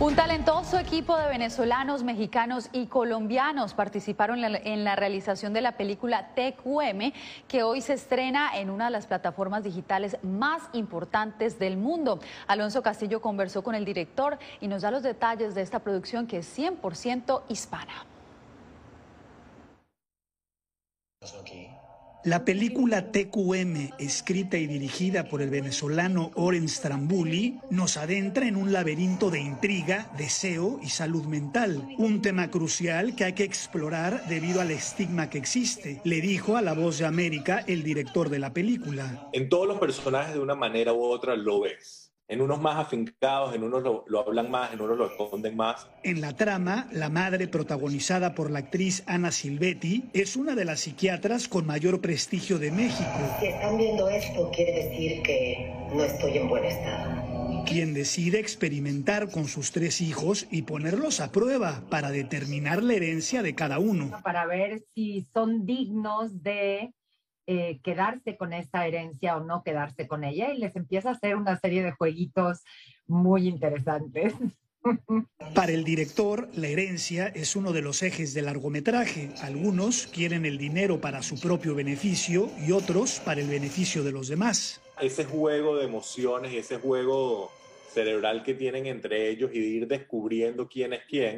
Un 0.00 0.14
talentoso 0.14 0.78
equipo 0.78 1.16
de 1.16 1.26
venezolanos, 1.26 2.04
mexicanos 2.04 2.68
y 2.72 2.86
colombianos 2.86 3.74
participaron 3.74 4.44
en 4.44 4.84
la, 4.84 4.94
realización 4.94 5.52
de 5.52 5.60
la 5.60 5.72
película 5.72 6.34
TQM, 6.36 7.12
que 7.48 7.64
hoy 7.64 7.80
se 7.80 7.94
estrena 7.94 8.56
en 8.56 8.70
una 8.70 8.84
de 8.84 8.90
las 8.92 9.08
plataformas 9.08 9.64
digitales 9.64 10.16
más 10.22 10.62
importantes 10.72 11.58
del 11.58 11.76
mundo. 11.76 12.20
Alonso 12.46 12.80
Castillo 12.80 13.20
conversó 13.20 13.64
con 13.64 13.74
el 13.74 13.84
director 13.84 14.38
y 14.60 14.68
nos 14.68 14.82
da 14.82 14.92
los 14.92 15.02
detalles 15.02 15.56
de 15.56 15.62
esta 15.62 15.80
producción 15.80 16.28
que 16.28 16.38
es 16.38 16.58
100% 16.58 17.42
hispana. 17.48 18.06
La 22.28 22.44
película 22.44 23.10
TQM, 23.10 23.92
escrita 23.98 24.58
y 24.58 24.66
dirigida 24.66 25.30
por 25.30 25.40
el 25.40 25.48
venezolano 25.48 26.30
Oren 26.34 26.68
Strambuli, 26.68 27.58
nos 27.70 27.96
adentra 27.96 28.46
en 28.46 28.56
un 28.56 28.70
laberinto 28.70 29.30
de 29.30 29.40
intriga, 29.40 30.12
deseo 30.18 30.78
y 30.82 30.90
salud 30.90 31.24
mental, 31.24 31.88
un 31.96 32.20
tema 32.20 32.50
crucial 32.50 33.16
que 33.16 33.24
hay 33.24 33.32
que 33.32 33.44
explorar 33.44 34.28
debido 34.28 34.60
al 34.60 34.70
estigma 34.70 35.30
que 35.30 35.38
existe, 35.38 36.02
le 36.04 36.20
dijo 36.20 36.58
a 36.58 36.60
La 36.60 36.74
Voz 36.74 36.98
de 36.98 37.06
América 37.06 37.64
el 37.66 37.82
director 37.82 38.28
de 38.28 38.40
la 38.40 38.52
película. 38.52 39.30
En 39.32 39.48
todos 39.48 39.66
los 39.66 39.78
personajes 39.78 40.34
de 40.34 40.40
una 40.40 40.54
manera 40.54 40.92
u 40.92 41.02
otra 41.02 41.34
lo 41.34 41.62
ves 41.62 42.07
en 42.28 42.42
unos 42.42 42.60
más 42.60 42.76
afincados, 42.76 43.54
en 43.54 43.62
unos 43.62 43.82
lo, 43.82 44.04
lo, 44.06 44.20
hablan 44.20 44.50
más, 44.50 44.72
en 44.72 44.80
unos 44.82 44.98
lo 44.98 45.06
esconden 45.06 45.56
más. 45.56 45.88
En 46.02 46.20
la 46.20 46.36
trama, 46.36 46.86
la 46.92 47.08
madre 47.08 47.48
protagonizada 47.48 48.34
por 48.34 48.50
la 48.50 48.60
actriz 48.60 49.02
Ana 49.06 49.32
Silvetti 49.32 50.04
es 50.12 50.36
una 50.36 50.54
de 50.54 50.66
las 50.66 50.80
psiquiatras 50.80 51.48
con 51.48 51.66
mayor 51.66 52.00
prestigio 52.02 52.58
de 52.58 52.70
México. 52.70 53.10
Si 53.40 53.46
están 53.46 53.78
viendo 53.78 54.08
esto, 54.10 54.50
quiere 54.54 54.88
decir 54.88 55.22
que 55.22 55.72
no 55.94 56.04
estoy 56.04 56.36
en 56.36 56.48
buen 56.48 56.64
estado. 56.64 57.64
Quien 57.64 57.94
decide 57.94 58.40
experimentar 58.40 59.30
con 59.30 59.46
sus 59.46 59.72
tres 59.72 60.00
hijos 60.00 60.46
y 60.50 60.62
ponerlos 60.62 61.20
a 61.20 61.32
prueba 61.32 61.82
para 61.90 62.10
determinar 62.10 62.82
la 62.82 62.94
herencia 62.94 63.42
de 63.42 63.54
cada 63.54 63.78
uno. 63.78 64.10
Para 64.22 64.46
ver 64.46 64.82
si 64.94 65.26
son 65.32 65.66
dignos 65.66 66.42
de 66.42 66.92
eh, 67.50 67.80
quedarse 67.82 68.36
con 68.36 68.52
esta 68.52 68.86
herencia 68.86 69.38
o 69.38 69.40
no 69.40 69.62
quedarse 69.62 70.06
con 70.06 70.22
ella 70.22 70.52
y 70.52 70.58
les 70.58 70.76
empieza 70.76 71.08
a 71.08 71.12
hacer 71.12 71.34
una 71.34 71.58
serie 71.58 71.82
de 71.82 71.92
jueguitos 71.92 72.62
muy 73.06 73.48
interesantes. 73.48 74.34
Para 75.54 75.72
el 75.72 75.82
director, 75.82 76.50
la 76.54 76.68
herencia 76.68 77.28
es 77.28 77.56
uno 77.56 77.72
de 77.72 77.80
los 77.80 78.02
ejes 78.02 78.34
del 78.34 78.44
largometraje. 78.44 79.30
Algunos 79.40 80.08
quieren 80.08 80.44
el 80.44 80.58
dinero 80.58 81.00
para 81.00 81.22
su 81.22 81.40
propio 81.40 81.74
beneficio 81.74 82.50
y 82.66 82.72
otros 82.72 83.18
para 83.20 83.40
el 83.40 83.48
beneficio 83.48 84.04
de 84.04 84.12
los 84.12 84.28
demás. 84.28 84.82
Ese 85.00 85.24
juego 85.24 85.78
de 85.78 85.86
emociones, 85.86 86.52
ese 86.52 86.76
juego 86.76 87.50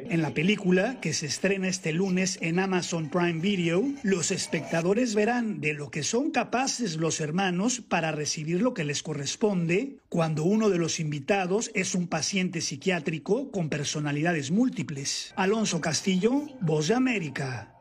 En 0.09 0.21
la 0.21 0.33
película, 0.33 0.99
que 1.01 1.13
se 1.13 1.25
estrena 1.25 1.67
este 1.67 1.91
lunes 1.91 2.37
en 2.41 2.59
Amazon 2.59 3.09
Prime 3.09 3.41
Video, 3.41 3.83
los 4.03 4.31
espectadores 4.31 5.15
verán 5.15 5.61
de 5.61 5.73
lo 5.73 5.89
que 5.89 6.03
son 6.03 6.31
capaces 6.31 6.97
los 6.97 7.19
hermanos 7.19 7.81
para 7.81 8.11
recibir 8.11 8.61
lo 8.61 8.73
que 8.73 8.83
les 8.83 9.03
corresponde 9.03 9.97
cuando 10.09 10.43
uno 10.43 10.69
de 10.69 10.77
los 10.77 10.99
invitados 10.99 11.71
es 11.73 11.95
un 11.95 12.07
paciente 12.07 12.61
psiquiátrico 12.61 13.51
con 13.51 13.69
personalidades 13.69 14.51
múltiples. 14.51 15.33
Alonso 15.35 15.81
Castillo, 15.81 16.47
Voz 16.61 16.87
de 16.89 16.95
América. 16.95 17.80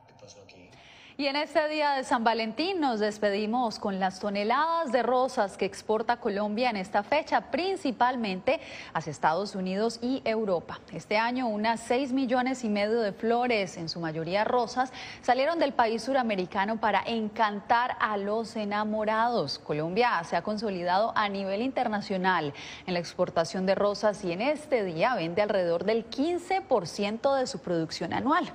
Y 1.21 1.27
en 1.27 1.37
este 1.37 1.69
día 1.69 1.91
de 1.91 2.05
San 2.05 2.25
Valentín 2.25 2.81
nos 2.81 2.99
despedimos 2.99 3.79
con 3.79 4.01
las 4.01 4.21
toneladas 4.21 4.91
de 4.91 5.03
rosas 5.03 5.59
que 5.59 5.67
exporta 5.67 6.17
Colombia 6.17 6.71
en 6.71 6.79
esta 6.79 7.03
fecha, 7.03 7.51
principalmente 7.51 8.59
hacia 8.95 9.11
Estados 9.11 9.55
Unidos 9.55 9.99
y 10.01 10.23
Europa. 10.25 10.81
Este 10.95 11.19
año 11.19 11.47
unas 11.47 11.81
6 11.81 12.15
millones 12.15 12.65
y 12.65 12.71
medio 12.71 13.03
de 13.03 13.13
flores, 13.13 13.77
en 13.77 13.91
su 13.91 14.01
mayoría 14.01 14.45
rosas, 14.45 14.95
salieron 15.21 15.59
del 15.59 15.75
país 15.75 16.05
suramericano 16.05 16.81
para 16.81 17.03
encantar 17.05 17.99
a 18.01 18.17
los 18.17 18.57
enamorados. 18.57 19.59
Colombia 19.59 20.25
se 20.25 20.37
ha 20.37 20.43
consolidado 20.43 21.13
a 21.15 21.29
nivel 21.29 21.61
internacional 21.61 22.55
en 22.87 22.95
la 22.95 22.99
exportación 22.99 23.67
de 23.67 23.75
rosas 23.75 24.25
y 24.25 24.33
en 24.33 24.41
este 24.41 24.85
día 24.85 25.17
vende 25.17 25.43
alrededor 25.43 25.85
del 25.85 26.09
15% 26.09 27.37
de 27.37 27.47
su 27.47 27.59
producción 27.59 28.15
anual. 28.15 28.51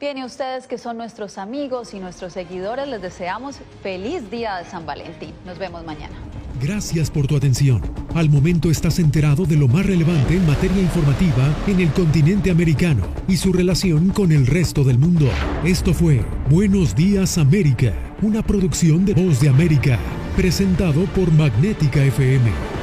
Bien, 0.00 0.16
y 0.16 0.24
ustedes 0.24 0.66
que 0.66 0.78
son 0.78 0.96
nuestros 0.96 1.36
amigos 1.36 1.92
y 1.92 2.00
nuestros 2.00 2.32
seguidores, 2.32 2.88
les 2.88 3.02
deseamos 3.02 3.58
feliz 3.82 4.30
día 4.30 4.56
de 4.56 4.64
San 4.64 4.86
Valentín. 4.86 5.34
Nos 5.44 5.58
vemos 5.58 5.84
mañana. 5.84 6.14
Gracias 6.58 7.10
por 7.10 7.26
tu 7.26 7.36
atención. 7.36 7.82
Al 8.14 8.30
momento 8.30 8.70
estás 8.70 8.98
enterado 8.98 9.44
de 9.44 9.56
lo 9.56 9.68
más 9.68 9.84
relevante 9.84 10.36
en 10.36 10.46
materia 10.46 10.80
informativa 10.80 11.54
en 11.66 11.80
el 11.80 11.92
continente 11.92 12.50
americano 12.50 13.02
y 13.28 13.36
su 13.36 13.52
relación 13.52 14.08
con 14.08 14.32
el 14.32 14.46
resto 14.46 14.84
del 14.84 14.98
mundo. 14.98 15.28
Esto 15.64 15.92
fue 15.92 16.24
Buenos 16.48 16.94
Días 16.94 17.36
América, 17.36 17.92
una 18.22 18.42
producción 18.42 19.04
de 19.04 19.12
Voz 19.12 19.38
de 19.38 19.50
América, 19.50 19.98
presentado 20.34 21.04
por 21.14 21.30
Magnética 21.30 22.02
FM. 22.02 22.79